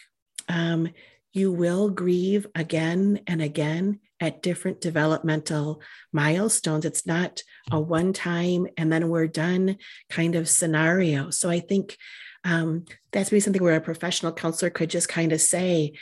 um, 0.47 0.89
you 1.33 1.51
will 1.51 1.89
grieve 1.89 2.47
again 2.55 3.21
and 3.27 3.41
again 3.41 3.99
at 4.19 4.41
different 4.41 4.81
developmental 4.81 5.81
milestones. 6.11 6.85
It's 6.85 7.05
not 7.05 7.41
a 7.71 7.79
one 7.79 8.13
time 8.13 8.67
and 8.77 8.91
then 8.91 9.09
we're 9.09 9.27
done 9.27 9.77
kind 10.09 10.35
of 10.35 10.49
scenario. 10.49 11.29
So 11.29 11.49
I 11.49 11.59
think 11.59 11.97
um, 12.43 12.85
that's 13.11 13.31
maybe 13.31 13.41
something 13.41 13.63
where 13.63 13.75
a 13.75 13.81
professional 13.81 14.33
counselor 14.33 14.69
could 14.69 14.89
just 14.89 15.07
kind 15.07 15.31
of 15.31 15.41
say, 15.41 15.93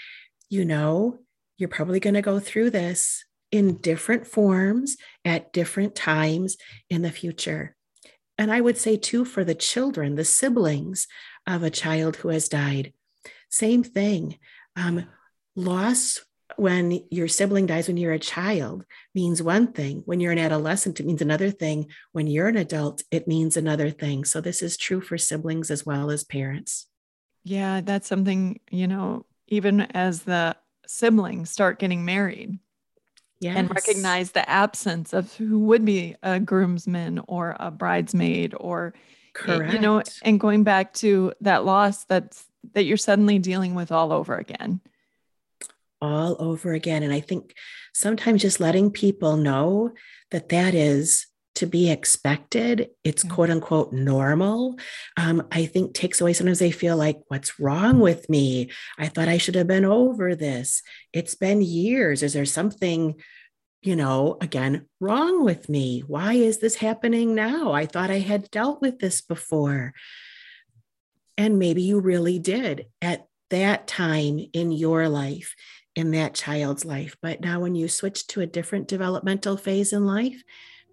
you 0.50 0.66
know, 0.66 1.20
you're 1.58 1.70
probably 1.70 2.00
going 2.00 2.14
to 2.14 2.22
go 2.22 2.40
through 2.40 2.70
this 2.70 3.24
in 3.52 3.78
different 3.78 4.28
forms 4.28 4.98
at 5.26 5.54
different 5.54 5.96
times 5.96 6.58
in 6.90 7.02
the 7.02 7.12
future. 7.12 7.77
And 8.38 8.52
I 8.52 8.62
would 8.62 8.78
say, 8.78 8.98
too, 8.98 9.26
for 9.26 9.44
the 9.44 9.56
children, 9.56 10.16
the 10.16 10.26
siblings 10.26 11.08
of 11.46 11.64
a 11.64 11.70
child 11.70 12.18
who 12.18 12.30
has 12.30 12.50
died, 12.50 12.94
same 13.50 13.84
thing. 13.84 14.38
Um, 14.76 15.08
loss 15.56 16.24
when 16.56 17.04
your 17.12 17.28
sibling 17.28 17.66
dies 17.66 17.88
when 17.88 17.98
you're 17.98 18.14
a 18.14 18.20
child 18.20 18.86
means 19.14 19.44
one 19.44 19.74
thing. 19.74 20.02
When 20.06 20.20
you're 20.20 20.32
an 20.32 20.40
adolescent, 20.40 21.00
it 21.00 21.06
means 21.06 21.22
another 21.22 21.52
thing. 21.52 21.88
When 22.14 22.28
you're 22.28 22.48
an 22.48 22.58
adult, 22.58 23.04
it 23.12 23.28
means 23.28 23.58
another 23.58 23.90
thing. 23.90 24.24
So 24.24 24.40
this 24.40 24.62
is 24.62 24.78
true 24.78 25.02
for 25.02 25.18
siblings 25.18 25.70
as 25.70 25.86
well 25.86 26.10
as 26.10 26.24
parents. 26.24 26.88
Yeah, 27.44 27.82
that's 27.82 28.08
something, 28.08 28.60
you 28.72 28.88
know, 28.88 29.26
even 29.48 29.82
as 29.82 30.24
the 30.24 30.56
siblings 30.86 31.50
start 31.50 31.80
getting 31.80 32.06
married, 32.06 32.60
yes. 33.40 33.58
and 33.58 33.70
recognize 33.70 34.32
the 34.32 34.48
absence 34.50 35.14
of 35.14 35.34
who 35.36 35.60
would 35.60 35.86
be 35.86 36.16
a 36.24 36.40
groomsman 36.40 37.22
or 37.28 37.56
a 37.60 37.72
bridesmaid 37.72 38.54
or 38.58 38.94
Correct. 39.34 39.74
you 39.74 39.80
know 39.80 40.02
and 40.24 40.40
going 40.40 40.64
back 40.64 40.94
to 40.96 41.34
that 41.42 41.64
loss 41.64 42.06
that's 42.06 42.46
that 42.74 42.84
you're 42.84 42.98
suddenly 42.98 43.40
dealing 43.40 43.76
with 43.76 43.92
all 43.92 44.12
over 44.12 44.36
again 44.36 44.82
all 46.02 46.36
over 46.40 46.74
again 46.74 47.04
and 47.04 47.14
i 47.14 47.20
think 47.20 47.54
sometimes 47.94 48.42
just 48.42 48.60
letting 48.60 48.92
people 48.92 49.38
know 49.38 49.92
that 50.32 50.50
that 50.50 50.74
is 50.74 51.27
to 51.58 51.66
be 51.66 51.90
expected 51.90 52.90
it's 53.04 53.24
yeah. 53.24 53.32
quote 53.32 53.50
unquote 53.50 53.92
normal. 53.92 54.78
Um, 55.18 55.48
i 55.52 55.66
think 55.66 55.94
takes 55.94 56.22
away 56.22 56.34
sometimes 56.34 56.60
they 56.60 56.72
feel 56.72 56.98
like 56.98 57.20
what's 57.28 57.60
wrong 57.60 58.00
with 58.00 58.30
me? 58.30 58.70
I 58.98 59.08
thought 59.08 59.28
i 59.28 59.38
should 59.38 59.56
have 59.56 59.68
been 59.68 59.86
over 59.86 60.36
this. 60.36 60.82
It's 61.14 61.36
been 61.36 61.62
years. 61.62 62.24
Is 62.24 62.34
there 62.34 62.46
something 62.46 63.16
you 63.82 63.96
know 63.96 64.38
again 64.42 64.88
wrong 65.00 65.44
with 65.44 65.68
me? 65.70 66.04
Why 66.06 66.34
is 66.34 66.60
this 66.60 66.76
happening 66.76 67.36
now? 67.36 67.72
I 67.72 67.86
thought 67.86 68.12
i 68.12 68.20
had 68.20 68.52
dealt 68.52 68.82
with 68.82 69.00
this 69.00 69.22
before. 69.22 69.94
And 71.38 71.60
maybe 71.60 71.84
you 71.84 72.00
really 72.00 72.40
did 72.40 72.88
at 73.02 73.28
that 73.50 73.88
time 73.88 74.40
in 74.54 74.72
your 74.72 75.08
life 75.08 75.56
in 75.96 76.12
that 76.12 76.36
child's 76.36 76.86
life. 76.86 77.16
But 77.22 77.42
now 77.42 77.60
when 77.62 77.74
you 77.74 77.88
switch 77.88 78.28
to 78.28 78.42
a 78.42 78.46
different 78.46 78.88
developmental 78.88 79.58
phase 79.58 79.94
in 79.94 80.06
life 80.06 80.44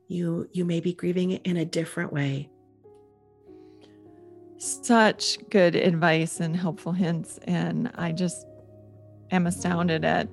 you 0.08 0.48
you 0.52 0.64
may 0.64 0.80
be 0.80 0.92
grieving 0.94 1.32
in 1.32 1.56
a 1.56 1.64
different 1.64 2.12
way 2.12 2.50
Such 4.58 5.38
good 5.50 5.74
advice 5.76 6.40
and 6.40 6.56
helpful 6.56 6.92
hints. 6.92 7.38
And 7.44 7.90
I 7.96 8.12
just 8.12 8.46
am 9.30 9.46
astounded 9.46 10.04
at 10.04 10.28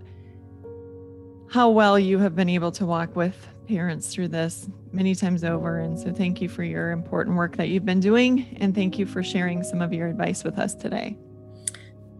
how 1.49 1.69
well 1.69 1.99
you 1.99 2.19
have 2.19 2.35
been 2.35 2.49
able 2.49 2.71
to 2.73 2.85
walk 2.85 3.15
with 3.15 3.47
parents 3.67 4.13
through 4.13 4.29
this 4.29 4.69
many 4.93 5.15
times 5.15 5.43
over. 5.43 5.79
And 5.79 5.99
so, 5.99 6.13
thank 6.13 6.41
you 6.41 6.49
for 6.49 6.63
your 6.63 6.91
important 6.91 7.37
work 7.37 7.57
that 7.57 7.69
you've 7.69 7.85
been 7.85 7.99
doing. 7.99 8.57
And 8.61 8.75
thank 8.75 8.99
you 8.99 9.05
for 9.05 9.23
sharing 9.23 9.63
some 9.63 9.81
of 9.81 9.93
your 9.93 10.07
advice 10.07 10.43
with 10.43 10.59
us 10.59 10.75
today. 10.75 11.17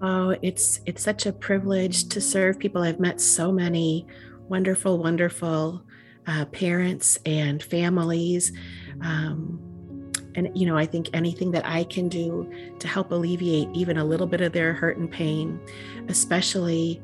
Oh, 0.01 0.35
it's 0.41 0.81
it's 0.85 1.03
such 1.03 1.25
a 1.25 1.33
privilege 1.33 2.09
to 2.09 2.21
serve 2.21 2.59
people. 2.59 2.83
I've 2.83 2.99
met 2.99 3.21
so 3.21 3.51
many 3.51 4.07
wonderful, 4.49 4.97
wonderful 4.97 5.83
uh, 6.27 6.45
parents 6.45 7.17
and 7.25 7.61
families. 7.61 8.51
Um, 9.01 9.59
and 10.35 10.49
you 10.57 10.65
know, 10.65 10.77
I 10.77 10.85
think 10.85 11.09
anything 11.13 11.51
that 11.51 11.65
I 11.65 11.83
can 11.83 12.07
do 12.07 12.51
to 12.79 12.87
help 12.87 13.11
alleviate 13.11 13.69
even 13.73 13.97
a 13.97 14.05
little 14.05 14.27
bit 14.27 14.41
of 14.41 14.53
their 14.53 14.73
hurt 14.73 14.97
and 14.97 15.11
pain, 15.11 15.59
especially 16.07 17.01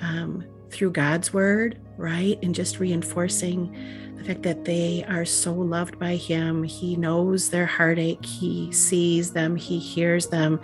um, 0.00 0.44
through 0.70 0.90
God's 0.90 1.32
word, 1.32 1.80
right? 1.96 2.38
And 2.42 2.54
just 2.54 2.78
reinforcing 2.78 3.74
the 4.16 4.24
fact 4.24 4.42
that 4.42 4.64
they 4.64 5.04
are 5.08 5.24
so 5.24 5.52
loved 5.54 5.98
by 5.98 6.16
Him. 6.16 6.62
He 6.62 6.96
knows 6.96 7.50
their 7.50 7.66
heartache, 7.66 8.24
He 8.24 8.72
sees 8.72 9.32
them, 9.32 9.56
He 9.56 9.78
hears 9.78 10.26
them. 10.26 10.60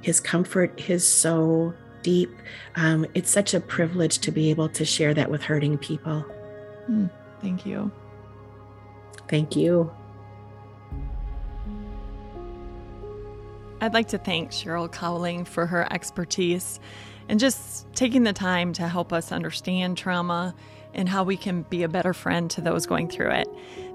His 0.00 0.20
comfort 0.20 0.88
is 0.88 1.06
so 1.06 1.74
deep. 2.02 2.30
Um, 2.76 3.06
it's 3.14 3.30
such 3.30 3.54
a 3.54 3.60
privilege 3.60 4.18
to 4.18 4.30
be 4.30 4.50
able 4.50 4.68
to 4.68 4.84
share 4.84 5.14
that 5.14 5.30
with 5.30 5.42
hurting 5.42 5.78
people. 5.78 6.24
Mm, 6.90 7.10
thank 7.44 7.66
you. 7.66 7.92
Thank 9.28 9.54
you. 9.54 9.92
I'd 13.82 13.92
like 13.92 14.08
to 14.08 14.18
thank 14.18 14.50
Sheryl 14.50 14.90
Cowling 14.90 15.44
for 15.44 15.66
her 15.66 15.86
expertise 15.92 16.80
and 17.28 17.38
just 17.38 17.92
taking 17.92 18.22
the 18.22 18.32
time 18.32 18.72
to 18.74 18.88
help 18.88 19.12
us 19.12 19.30
understand 19.30 19.98
trauma 19.98 20.54
and 20.94 21.06
how 21.06 21.22
we 21.22 21.36
can 21.36 21.62
be 21.62 21.82
a 21.82 21.88
better 21.88 22.14
friend 22.14 22.50
to 22.52 22.62
those 22.62 22.86
going 22.86 23.08
through 23.08 23.30
it. 23.32 23.48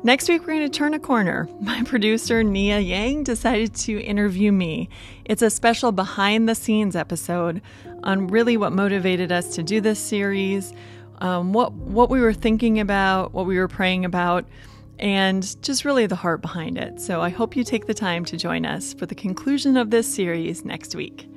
Next 0.03 0.29
week, 0.29 0.41
we're 0.41 0.55
going 0.55 0.69
to 0.69 0.77
turn 0.77 0.93
a 0.93 0.99
corner. 0.99 1.49
My 1.61 1.81
producer, 1.83 2.43
Nia 2.43 2.79
Yang, 2.79 3.23
decided 3.23 3.73
to 3.75 3.99
interview 3.99 4.51
me. 4.51 4.89
It's 5.25 5.41
a 5.41 5.49
special 5.49 5.91
behind 5.91 6.47
the 6.47 6.55
scenes 6.55 6.95
episode 6.95 7.61
on 8.03 8.27
really 8.27 8.57
what 8.57 8.73
motivated 8.73 9.31
us 9.31 9.55
to 9.55 9.63
do 9.63 9.81
this 9.81 9.99
series, 9.99 10.73
um, 11.19 11.53
what, 11.53 11.73
what 11.73 12.09
we 12.09 12.21
were 12.21 12.33
thinking 12.33 12.79
about, 12.79 13.33
what 13.33 13.45
we 13.45 13.57
were 13.57 13.67
praying 13.67 14.05
about, 14.05 14.45
and 14.99 15.61
just 15.61 15.85
really 15.85 16.05
the 16.05 16.15
heart 16.15 16.41
behind 16.41 16.77
it. 16.77 16.99
So 16.99 17.21
I 17.21 17.29
hope 17.29 17.55
you 17.55 17.63
take 17.63 17.85
the 17.87 17.93
time 17.93 18.25
to 18.25 18.37
join 18.37 18.65
us 18.65 18.93
for 18.93 19.05
the 19.05 19.15
conclusion 19.15 19.77
of 19.77 19.91
this 19.91 20.13
series 20.13 20.65
next 20.65 20.95
week. 20.95 21.29